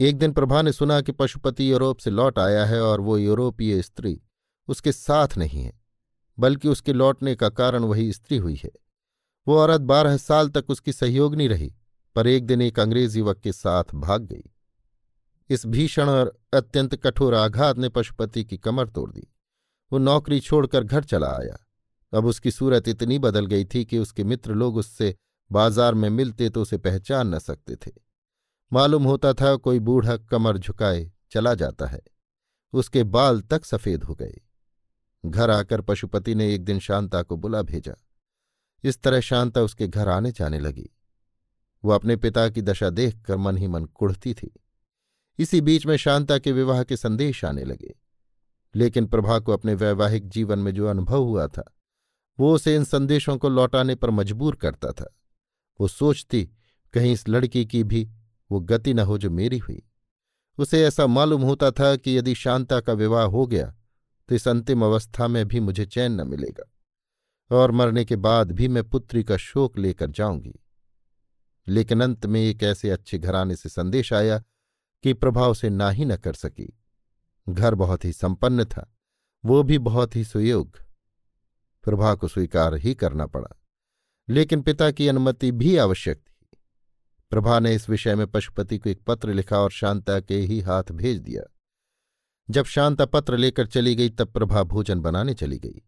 एक 0.00 0.18
दिन 0.18 0.32
प्रभा 0.32 0.62
ने 0.62 0.72
सुना 0.72 1.00
कि 1.00 1.12
पशुपति 1.12 1.72
यूरोप 1.72 1.98
से 1.98 2.10
लौट 2.10 2.38
आया 2.38 2.64
है 2.64 2.82
और 2.82 3.00
वो 3.00 3.18
यूरोपीय 3.18 3.82
स्त्री 3.82 4.22
उसके 4.68 4.92
साथ 4.92 5.28
नहीं 5.38 5.62
है, 5.62 5.80
बल्कि 6.38 6.68
उसके 6.68 6.92
लौटने 6.92 7.34
का 7.34 7.48
कारण 7.48 7.84
वही 7.84 8.12
स्त्री 8.12 8.36
हुई 8.36 8.54
है। 8.54 8.70
वो 9.48 9.58
औरत 9.58 9.80
बारह 9.80 10.16
साल 10.16 10.48
तक 10.48 10.64
उसकी 10.68 10.92
सहयोगनी 10.92 11.48
रही 11.48 11.74
पर 12.16 12.26
एक 12.26 12.46
दिन 12.46 12.62
एक 12.62 12.80
अंग्रेज़ 12.80 13.18
युवक 13.18 13.40
के 13.40 13.52
साथ 13.52 13.94
भाग 13.94 14.22
गई। 14.22 14.50
इस 15.50 15.66
भीषण 15.66 16.08
और 16.08 16.32
अत्यंत 16.54 16.94
कठोर 16.96 17.34
आघात 17.34 17.78
ने 17.78 17.88
पशुपति 17.88 18.44
की 18.44 18.56
कमर 18.56 18.88
तोड़ 18.88 19.10
दी। 19.10 19.26
वो 19.92 19.98
नौकरी 19.98 20.40
छोड़कर 20.40 20.84
घर 20.84 21.04
चला 21.04 21.28
आया। 21.28 21.56
अब 22.12 22.26
उसकी 22.26 22.50
सूरत 22.50 22.88
इतनी 22.88 23.18
बदल 23.18 23.46
गई 23.46 23.64
थी 23.64 23.84
कि 23.84 23.98
उसके 23.98 24.24
मित्र 24.24 24.54
लोग 24.54 24.76
उससे 24.76 25.14
बाज़ार 25.50 25.94
में 25.94 26.08
मिलते 26.10 26.48
तो 26.50 26.62
उसे 26.62 26.78
पहचान 26.78 27.34
न 27.34 27.38
सकते 27.38 27.76
थे। 27.76 27.90
मालूम 28.72 29.04
होता 29.04 29.32
था 29.32 29.54
कोई 29.56 29.78
बूढ़ा 29.80 30.16
कमर 30.16 30.58
झुकाए 30.58 31.10
चला 31.30 31.54
जाता 31.54 31.86
है। 31.86 32.00
उसके 32.72 33.02
बाल 33.04 33.40
तक 33.40 33.64
सफ़ेद 33.64 34.04
हो 34.04 34.14
गए। 34.14 34.40
घर 35.24 35.50
आकर 35.50 35.80
पशुपति 35.80 36.34
ने 36.34 36.54
एक 36.54 36.64
दिन 36.64 36.78
शांता 36.78 37.22
को 37.22 37.36
बुला 37.36 37.62
भेजा। 37.62 37.94
इस 38.84 39.02
तरह 39.02 39.20
शांता 39.20 39.62
उसके 39.62 39.88
घर 39.88 40.08
आने 40.08 40.32
जाने 40.32 40.58
लगी। 40.60 40.90
वो 41.84 41.92
अपने 41.92 42.16
पिता 42.16 42.48
की 42.48 42.62
दशा 42.62 42.90
देखकर 42.90 43.36
मन 43.36 43.56
ही 43.56 43.66
मन 43.66 43.84
कुढ़ती 43.84 44.34
थी। 44.34 44.50
इसी 45.38 45.60
बीच 45.60 45.86
में 45.86 45.96
शांता 45.96 46.38
के 46.38 46.52
विवाह 46.52 46.82
के 46.82 46.96
संदेश 46.96 47.44
आने 47.44 47.64
लगे। 47.64 47.94
लेकिन 48.74 49.06
प्रभा 49.06 49.38
को 49.38 49.52
अपने 49.52 49.74
वैवाहिक 49.74 50.28
जीवन 50.28 50.58
में 50.58 50.72
जो 50.74 50.86
अनुभव 50.86 51.22
हुआ 51.22 51.46
था, 51.46 51.64
वो 52.38 52.54
उसे 52.54 52.74
इन 52.76 52.84
संदेशों 52.84 53.36
को 53.38 53.48
लौटाने 53.48 53.94
पर 53.94 54.10
मजबूर 54.10 54.56
करता 54.56 54.90
था। 54.92 55.14
वो 55.80 55.88
सोचती, 55.88 56.44
कहीं 56.94 57.12
इस 57.12 57.28
लड़की 57.28 57.64
की 57.66 57.84
भी 57.84 58.08
वो 58.50 58.60
गति 58.60 58.94
न 58.94 58.98
हो 58.98 59.18
जो 59.18 59.30
मेरी 59.30 59.58
हुई। 59.58 59.82
उसे 60.58 60.82
ऐसा 60.84 61.06
मालूम 61.06 61.42
होता 61.42 61.70
था 61.70 61.94
कि 61.96 62.16
यदि 62.18 62.34
शांता 62.34 62.80
का 62.80 62.92
विवाह 62.92 63.24
हो 63.24 63.46
गया 63.46 63.74
तो 64.28 64.34
इस 64.34 64.46
अंतिम 64.48 64.84
अवस्था 64.84 65.28
में 65.28 65.46
भी 65.48 65.60
मुझे 65.60 65.86
चैन 65.86 66.20
न 66.20 66.26
मिलेगा, 66.28 66.64
और 67.50 67.70
मरने 67.70 68.04
के 68.04 68.16
बाद 68.16 68.52
भी 68.52 68.68
मैं 68.68 68.84
पुत्री 68.84 69.24
का 69.24 69.36
शोक 69.36 69.78
लेकर 69.78 70.10
जाऊँगी। 70.10 70.54
लेकिन 71.68 72.00
अंत 72.00 72.26
में 72.26 72.40
एक 72.40 72.62
ऐसे 72.62 72.90
अच्छे 72.90 73.18
घराने 73.18 73.56
से 73.56 73.68
संदेश 73.68 74.12
आया 74.12 74.38
कि 75.04 75.12
प्रभाव 75.14 75.54
से 75.54 75.70
ना 75.70 75.90
ही 75.90 76.04
न 76.04 76.16
कर 76.16 76.34
सकी। 76.34 76.72
घर 77.48 77.74
बहुत 77.74 78.04
ही 78.04 78.12
संपन्न 78.12 78.64
था, 78.64 78.96
वो 79.44 79.62
भी 79.62 79.78
बहुत 79.78 80.16
ही 80.16 80.24
सुयोग। 80.24 80.78
प्रभा 81.84 82.14
को 82.14 82.28
स्वीकार 82.28 82.74
ही 82.74 82.94
करना 82.94 83.26
पड़ा, 83.26 83.62
लेकिन 84.28 84.62
पिता 84.62 84.90
की 84.90 85.08
अनुमति 85.08 85.52
भी 85.52 85.76
आवश्यक 85.76 86.18
थी। 86.18 86.58
प्रभा 87.30 87.58
ने 87.58 87.74
इस 87.74 87.88
विषय 87.88 88.14
में 88.14 88.26
पशुपति 88.26 88.78
को 88.78 88.90
एक 88.90 89.02
पत्र 89.02 89.32
लिखा 89.32 89.58
और 89.58 89.70
शांता 89.70 90.20
के 90.20 90.36
ही 90.36 90.60
हाथ 90.60 90.92
भेज 90.92 91.18
दिया। 91.18 91.42
जब 92.50 92.64
शांता 92.64 93.04
पत्र 93.04 93.36
लेकर 93.36 93.66
चली 93.66 93.94
गई, 93.94 94.10
तब 94.10 94.28
प्रभा 94.28 94.62
भोजन 94.62 95.00
बनाने 95.00 95.34
चली 95.34 95.58
गई। 95.58 95.82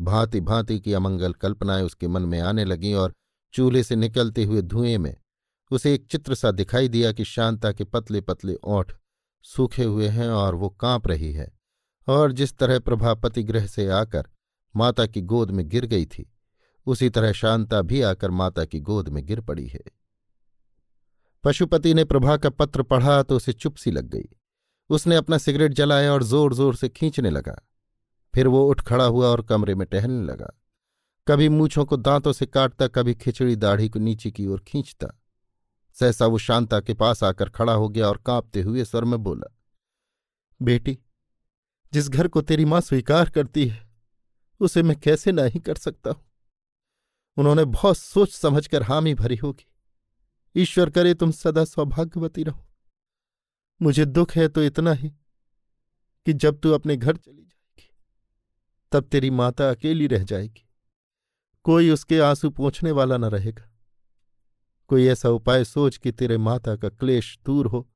भांति 0.00 0.40
भांति 0.40 0.80
की 0.80 0.92
अमंगल 0.92 1.32
कल्पनाएँ 1.32 1.82
उसके 1.82 2.08
मन 2.08 2.22
में 2.22 2.40
आने 2.40 2.64
लगीं 2.64 2.94
और 2.94 3.12
चूल्हे 3.54 3.82
से 3.82 3.96
निकलते 3.96 4.44
हुए 4.44 4.62
धुएँ 4.62 4.96
में 4.98 5.14
उसे 5.70 5.94
एक 5.94 6.06
चित्र 6.06 6.34
सा 6.34 6.50
दिखाई 6.50 6.88
दिया 6.88 7.12
कि 7.12 7.24
शांता 7.24 7.72
के 7.72 7.84
पतले 7.84 8.20
पतले 8.20 8.54
ओंठ 8.54 8.92
सूखे 9.44 9.84
हुए 9.84 10.08
हैं 10.08 10.28
और 10.28 10.54
वो 10.54 10.68
काँप 10.70 11.06
रही 11.08 11.32
है 11.32 11.50
और 12.08 12.32
जिस 12.32 12.56
तरह 12.58 12.78
प्रभापति 12.78 13.42
गृह 13.42 13.66
से 13.66 13.88
आकर 13.88 14.28
माता 14.74 15.06
की 15.06 15.20
गोद 15.22 15.50
में 15.50 15.68
गिर 15.68 15.86
गई 15.86 16.06
थी, 16.06 16.32
उसी 16.86 17.08
तरह 17.10 17.32
शांता 17.32 17.80
भी 17.82 18.00
आकर 18.02 18.30
माता 18.30 18.64
की 18.64 18.80
गोद 18.80 19.08
में 19.08 19.24
गिर 19.26 19.40
पड़ी 19.40 19.66
है। 19.66 19.80
पशुपति 21.44 21.94
ने 21.94 22.04
प्रभा 22.04 22.36
का 22.36 22.50
पत्र 22.50 22.82
पढ़ा 22.82 23.22
तो 23.22 23.36
उसे 23.36 23.52
चुप 23.52 23.76
सी 23.76 23.90
लग 23.90 24.08
गई। 24.08 24.28
उसने 24.90 25.16
अपना 25.16 25.38
सिगरेट 25.38 25.72
जलाया 25.72 26.12
और 26.12 26.22
ज़ोर 26.22 26.54
ज़ोर 26.54 26.76
से 26.76 26.88
खींचने 26.88 27.30
लगा। 27.30 27.58
फिर 28.34 28.48
वो 28.48 28.66
उठ 28.68 28.80
खड़ा 28.80 29.04
हुआ 29.04 29.28
और 29.28 29.42
कमरे 29.42 29.74
में 29.74 29.86
टहलने 29.86 30.24
लगा। 30.26 30.52
कभी 31.26 31.48
मूछों 31.48 31.84
को 31.84 31.96
दांतों 31.96 32.32
से 32.32 32.46
काटता, 32.46 32.86
कभी 32.86 33.14
खिचड़ी 33.14 33.56
दाढ़ी 33.56 33.88
को 33.88 33.98
नीचे 33.98 34.30
की 34.30 34.46
ओर 34.46 34.60
खींचता। 34.60 35.08
सहसा 35.96 36.26
वो 36.26 36.38
शांता 36.38 36.80
के 36.80 36.94
पास 36.94 37.22
आकर 37.24 37.48
खड़ा 37.48 37.72
हो 37.72 37.88
गया 37.88 38.08
और 38.08 38.16
कांपते 38.16 38.62
हुए 38.62 38.84
स्वर 38.84 39.04
में 39.04 39.18
बोला, 39.22 39.56
बेटी, 40.60 40.98
जिस 41.92 42.08
घर 42.08 42.28
को 42.28 42.42
तेरी 42.42 42.64
माँ 42.64 42.80
स्वीकार 42.80 43.30
करती 43.30 43.66
है, 43.66 43.90
उसे 44.60 44.82
मैं 44.82 44.96
कैसे 45.00 45.32
नहीं 45.32 45.60
कर 45.60 45.74
सकता 45.74 46.10
हूँ? 46.10 46.24
उन्होंने 47.36 47.64
बहुत 47.64 47.98
सोच 47.98 48.32
समझकर 48.32 48.82
हामी 48.82 49.14
भरी 49.14 49.36
होगी। 49.36 49.66
ईश्वर 50.56 50.90
करे 50.90 51.14
तुम 51.14 51.30
सदा 51.30 51.64
सौभाग्यवती 51.64 52.42
रहो। 52.42 52.66
मुझे 53.80 54.04
दुख 54.04 54.32
है 54.32 54.48
तो 54.48 54.62
इतना 54.62 54.92
ही 54.92 55.08
कि 56.26 56.32
जब 56.32 56.58
तू 56.60 56.72
अपने 56.72 56.96
घर 56.96 57.16
चली 57.16 57.42
जाएगी, 57.42 57.88
तब 58.92 59.04
तेरी 59.04 59.30
माता 59.30 59.70
अकेली 59.70 60.06
रह 60.06 60.24
जाएगी। 60.24 60.68
कोई 61.64 61.90
उसके 61.90 62.20
आँसू 62.20 62.50
पोछने 62.50 62.90
वाला 62.90 63.16
न 63.16 63.24
रहेगा। 63.24 63.72
कोई 64.88 65.06
ऐसा 65.06 65.28
उपाय 65.28 65.64
सोच 65.64 65.96
कि 65.96 66.12
तेरे 66.12 66.38
माता 66.38 66.76
का 66.76 66.88
क्लेश 66.88 67.38
दूर 67.46 67.66
हो 67.66 67.90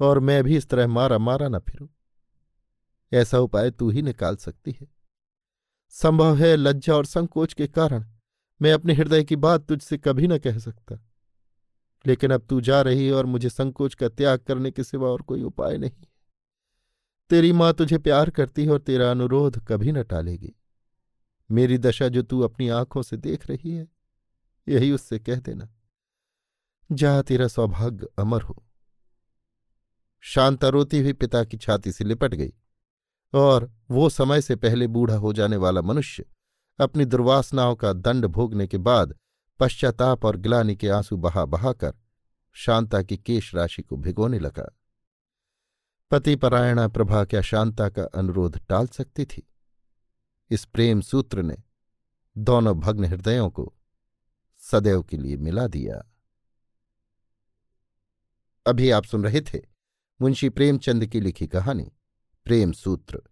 और 0.00 0.18
मैं 0.18 0.44
भी 0.44 0.56
इस 0.56 0.68
तरह 0.68 0.86
मारा 0.86 1.18
मारा 1.18 1.48
न 1.48 1.58
फिरूं। 1.58 1.88
ऐसा 3.12 3.38
उपाय 3.38 3.70
तू 3.70 3.90
ही 3.90 4.02
निकाल 4.02 4.36
सकती 4.36 4.76
है। 4.80 4.88
संभव 5.90 6.36
है 6.36 6.56
लज्जा 6.56 6.94
और 6.94 7.04
संकोच 7.04 7.52
के 7.52 7.66
कारण 7.66 8.04
मैं 8.62 8.72
अपने 8.72 8.94
हृदय 8.94 9.24
की 9.24 9.36
बात 9.36 9.66
तुझसे 9.66 9.98
कभी 9.98 10.26
न 10.26 10.38
कह 10.38 10.58
सकता। 10.58 11.06
लेकिन 12.06 12.30
अब 12.30 12.46
तू 12.50 12.60
जा 12.60 12.82
रही 12.82 13.06
है 13.06 13.12
और 13.12 13.26
मुझे 13.26 13.50
संकोच 13.50 13.94
का 13.94 14.08
त्याग 14.08 14.38
करने 14.38 14.70
के 14.70 14.84
सिवा 14.84 15.08
और 15.08 15.22
कोई 15.22 15.42
उपाय 15.42 15.78
नहीं। 15.78 16.04
तेरी 17.30 17.52
माँ 17.52 17.74
तुझे 17.74 17.98
प्यार 17.98 18.30
करती 18.30 18.64
है 18.64 18.70
और 18.70 18.78
तेरा 18.78 19.10
अनुरोध 19.10 19.66
कभी 19.66 19.92
न 19.92 20.02
टालेगी। 20.02 20.54
मेरी 21.50 21.78
दशा 21.78 22.08
जो 22.08 22.22
तू 22.22 22.40
अपनी 22.40 22.68
आँखों 22.68 23.02
से 23.02 23.16
देख 23.16 23.46
रही 23.46 23.70
है, 23.70 23.88
यही 24.68 24.92
उससे 24.92 25.18
कह 25.18 25.36
देना। 25.36 25.68
जा 26.92 27.22
तेरा 27.22 27.48
सौभाग्य 27.48 28.08
अमर 28.18 28.42
हो। 28.42 28.64
शांता 30.20 30.68
रोती 30.68 31.00
हुई 31.00 31.12
पिता 31.12 31.44
की 31.44 31.56
छाती 31.56 31.92
से 31.92 32.04
लिपट 32.04 32.34
गई 32.34 32.52
और 33.34 33.72
वो 33.90 34.08
समय 34.08 34.40
से 34.40 34.56
पहले 34.56 34.86
बूढ़ा 34.86 35.16
हो 35.16 35.32
जाने 35.32 35.56
वाला 35.56 35.82
मनुष्य 35.82 36.24
अपनी 36.80 37.04
दुर्वासनाओं 37.04 37.76
का 37.76 37.92
दंड 37.92 38.26
भोगने 38.26 38.66
के 38.66 38.78
बाद 38.78 39.16
पश्चाताप 39.58 40.24
और 40.24 40.36
ग्लानी 40.36 40.76
के 40.76 40.88
आँसू 40.88 41.16
बहा 41.16 41.44
बहाकर 41.44 41.92
शांता 42.52 43.02
की 43.02 43.16
केश 43.16 43.54
राशि 43.54 43.82
को 43.82 43.96
भिगोने 43.96 44.38
लगा। 44.38 44.76
पतिपरायणा 46.10 46.88
प्रभा 46.88 47.24
क्या 47.24 47.40
शांता 47.40 47.88
का 47.88 48.04
अनुरोध 48.04 48.60
टाल 48.68 48.86
सकती 48.86 49.24
थी? 49.24 49.49
इस 50.50 50.64
प्रेम 50.64 51.00
सूत्र 51.00 51.42
ने 51.42 51.56
दोनों 52.38 52.80
भग्न 52.80 53.04
हृदयों 53.04 53.50
को 53.50 53.74
सदैव 54.58 55.02
के 55.02 55.16
लिए 55.16 55.36
मिला 55.36 55.66
दिया। 55.66 56.12
अभी 58.66 58.90
आप 58.90 59.04
सुन 59.04 59.24
रहे 59.24 59.40
थे 59.40 59.60
मुंशी 60.22 60.48
प्रेमचंद 60.48 61.06
की 61.06 61.20
लिखी 61.20 61.46
कहानी, 61.46 61.92
प्रेम 62.44 62.72
सूत्र, 62.72 63.22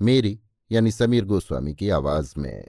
मेरी 0.00 0.40
यानी 0.72 0.92
समीर 0.92 1.24
गोस्वामी 1.24 1.74
की 1.74 1.90
आवाज़ 1.90 2.34
में। 2.38 2.68